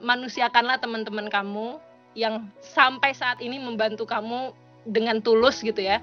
manusiakanlah 0.00 0.78
teman-teman 0.78 1.26
kamu 1.28 1.82
yang 2.14 2.48
sampai 2.62 3.12
saat 3.12 3.42
ini 3.42 3.58
membantu 3.58 4.06
kamu 4.06 4.54
dengan 4.86 5.18
tulus 5.22 5.62
gitu 5.62 5.82
ya. 5.82 5.98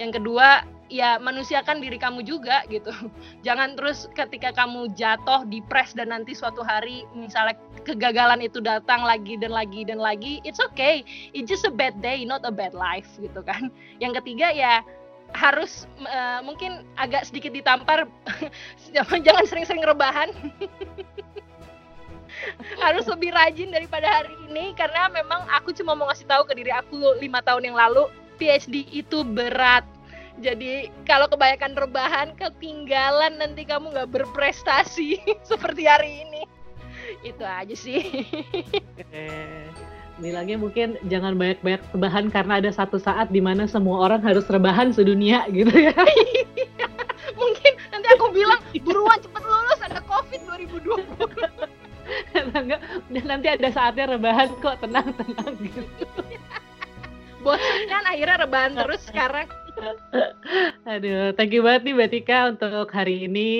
Yang 0.00 0.22
kedua, 0.22 0.64
ya 0.88 1.20
manusiakan 1.20 1.84
diri 1.84 2.00
kamu 2.00 2.24
juga 2.24 2.64
gitu. 2.72 2.90
Jangan 3.46 3.76
terus 3.76 4.08
ketika 4.16 4.50
kamu 4.52 4.92
jatuh, 4.96 5.44
depres 5.46 5.92
dan 5.94 6.10
nanti 6.10 6.32
suatu 6.32 6.64
hari 6.64 7.04
misalnya 7.12 7.56
kegagalan 7.84 8.42
itu 8.42 8.58
datang 8.58 9.04
lagi 9.04 9.36
dan 9.38 9.52
lagi 9.52 9.84
dan 9.84 10.00
lagi, 10.00 10.40
it's 10.42 10.60
okay. 10.60 11.04
It's 11.36 11.48
just 11.48 11.68
a 11.68 11.72
bad 11.72 12.00
day, 12.00 12.24
not 12.24 12.42
a 12.48 12.52
bad 12.52 12.72
life 12.72 13.08
gitu 13.20 13.40
kan. 13.44 13.70
Yang 14.02 14.24
ketiga 14.24 14.50
ya 14.50 14.82
harus 15.36 15.84
uh, 16.08 16.40
mungkin 16.40 16.88
agak 16.96 17.28
sedikit 17.28 17.52
ditampar 17.52 18.08
jangan 19.28 19.44
sering-sering 19.44 19.84
rebahan. 19.84 20.32
harus 22.78 23.02
lebih 23.10 23.34
rajin 23.34 23.72
daripada 23.74 24.06
hari 24.06 24.30
ini 24.46 24.70
karena 24.78 25.10
memang 25.10 25.42
aku 25.50 25.74
cuma 25.74 25.98
mau 25.98 26.06
ngasih 26.06 26.28
tahu 26.28 26.46
ke 26.46 26.54
diri 26.54 26.70
aku 26.70 27.18
lima 27.18 27.42
tahun 27.42 27.72
yang 27.72 27.76
lalu 27.76 28.06
PhD 28.38 28.86
itu 28.94 29.26
berat 29.26 29.82
jadi 30.38 30.90
kalau 31.04 31.26
kebanyakan 31.26 31.74
rebahan, 31.74 32.28
ketinggalan 32.38 33.38
nanti 33.38 33.66
kamu 33.66 33.90
nggak 33.94 34.10
berprestasi 34.10 35.18
seperti 35.50 35.82
hari 35.86 36.24
ini. 36.26 36.42
Itu 37.24 37.42
aja 37.42 37.74
sih. 37.74 38.26
bilangnya 40.18 40.58
mungkin 40.58 40.98
jangan 41.06 41.38
banyak-banyak 41.38 41.78
rebahan 41.94 42.26
karena 42.26 42.58
ada 42.58 42.74
satu 42.74 42.98
saat 42.98 43.30
di 43.30 43.38
mana 43.38 43.70
semua 43.70 44.02
orang 44.02 44.18
harus 44.18 44.42
rebahan 44.50 44.90
sedunia 44.90 45.46
gitu 45.54 45.70
ya. 45.70 45.94
mungkin 47.38 47.72
nanti 47.94 48.08
aku 48.18 48.26
bilang 48.34 48.58
buruan 48.82 49.18
cepet 49.22 49.42
lulus 49.46 49.78
ada 49.78 50.02
covid 50.02 50.42
2020 50.42 51.06
enggak 52.58 52.80
dan 53.12 53.24
nanti 53.24 53.48
ada 53.48 53.68
saatnya 53.70 54.18
rebahan 54.18 54.48
kok 54.60 54.82
tenang 54.82 55.08
tenang 55.14 55.54
gitu 55.62 55.82
bosan 57.44 57.82
kan 57.86 58.04
akhirnya 58.08 58.36
rebahan 58.44 58.72
terus 58.74 59.00
sekarang 59.06 59.46
aduh 60.92 61.34
thank 61.36 61.52
you 61.54 61.62
banget 61.62 61.86
nih 61.86 61.94
Mbak 61.94 62.10
Tika 62.10 62.38
untuk 62.52 62.88
hari 62.90 63.26
ini 63.30 63.56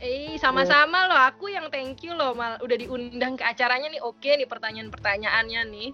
Eh, 0.00 0.40
sama-sama 0.40 1.12
loh. 1.12 1.20
Aku 1.28 1.52
yang 1.52 1.68
thank 1.68 2.00
you 2.00 2.16
loh. 2.16 2.32
Mal 2.32 2.56
udah 2.64 2.72
diundang 2.72 3.36
ke 3.36 3.44
acaranya 3.44 3.92
nih. 3.92 4.00
Oke 4.00 4.32
nih 4.32 4.48
pertanyaan-pertanyaannya 4.48 5.60
nih. 5.68 5.88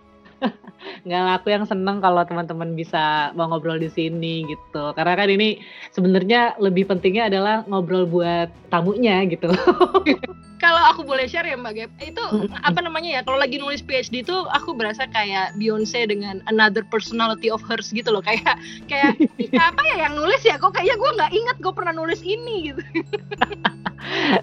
Nggak 1.07 1.43
aku 1.43 1.49
yang 1.51 1.65
seneng 1.67 1.99
kalau 2.03 2.23
teman-teman 2.27 2.75
bisa 2.75 3.31
mau 3.35 3.51
ngobrol 3.51 3.79
di 3.79 3.91
sini 3.91 4.47
gitu. 4.47 4.95
Karena 4.95 5.15
kan 5.19 5.29
ini 5.31 5.63
sebenarnya 5.95 6.59
lebih 6.59 6.87
pentingnya 6.87 7.31
adalah 7.31 7.63
ngobrol 7.67 8.07
buat 8.07 8.51
tamunya 8.71 9.25
gitu. 9.31 9.51
kalau 10.63 10.83
aku 10.91 11.05
boleh 11.05 11.29
share 11.29 11.47
ya 11.47 11.57
Mbak 11.57 11.73
Gap, 11.77 11.91
itu 12.01 12.25
apa 12.69 12.79
namanya 12.81 13.11
ya? 13.19 13.21
Kalau 13.23 13.39
lagi 13.39 13.61
nulis 13.61 13.85
PhD 13.85 14.25
itu 14.25 14.37
aku 14.51 14.75
berasa 14.75 15.07
kayak 15.11 15.55
Beyonce 15.61 16.09
dengan 16.09 16.43
another 16.51 16.83
personality 16.89 17.53
of 17.53 17.63
hers 17.65 17.93
gitu 17.93 18.11
loh. 18.11 18.23
Kayak 18.25 18.59
kayak 18.91 19.15
apa 19.71 19.83
ya 19.95 20.11
yang 20.11 20.15
nulis 20.19 20.43
ya? 20.43 20.59
Kok 20.59 20.75
kayaknya 20.75 20.97
gue 20.99 21.11
nggak 21.23 21.33
inget 21.33 21.57
gue 21.61 21.73
pernah 21.73 21.93
nulis 21.95 22.21
ini 22.25 22.73
gitu. 22.73 22.83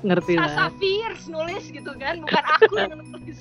Ngerti 0.08 0.34
lah. 0.40 0.48
Sasa 0.48 0.64
Fierce 0.78 1.26
nulis 1.32 1.64
gitu 1.72 1.92
kan, 1.98 2.24
bukan 2.24 2.44
aku 2.60 2.74
yang 2.80 3.00
nulis. 3.00 3.40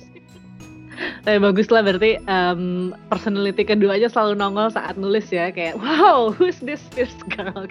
Tapi 1.23 1.37
bagus 1.41 1.67
lah 1.73 1.81
berarti 1.81 2.21
um, 2.29 2.93
personality 3.09 3.63
keduanya 3.65 4.07
selalu 4.11 4.37
nongol 4.37 4.69
saat 4.69 4.95
nulis 4.99 5.27
ya 5.33 5.49
kayak 5.49 5.79
wow 5.79 6.29
who's 6.29 6.59
this 6.61 6.83
fierce 6.93 7.17
girl 7.33 7.65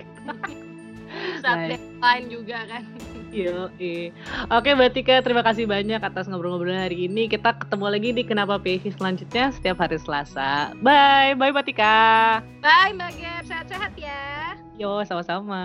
saat 1.44 1.76
deadline 1.76 2.26
juga 2.32 2.66
kan 2.66 2.82
Yo, 3.32 3.72
Oke, 4.52 4.76
Mbak 4.76 4.92
Tika, 4.92 5.24
terima 5.24 5.40
kasih 5.40 5.64
banyak 5.64 6.04
atas 6.04 6.28
ngobrol-ngobrol 6.28 6.76
hari 6.76 7.08
ini. 7.08 7.32
Kita 7.32 7.56
ketemu 7.56 7.86
lagi 7.88 8.12
di 8.12 8.28
Kenapa 8.28 8.60
PhD 8.60 8.92
selanjutnya 8.92 9.48
setiap 9.56 9.80
hari 9.80 9.96
Selasa. 9.96 10.76
Bye, 10.84 11.32
bye 11.40 11.48
Mbak 11.48 11.64
Tika. 11.64 12.44
Bye 12.60 12.92
Mbak 12.92 13.12
Gap, 13.16 13.42
sehat-sehat 13.48 13.96
ya. 13.96 14.52
Yo, 14.76 15.00
sama-sama. 15.08 15.64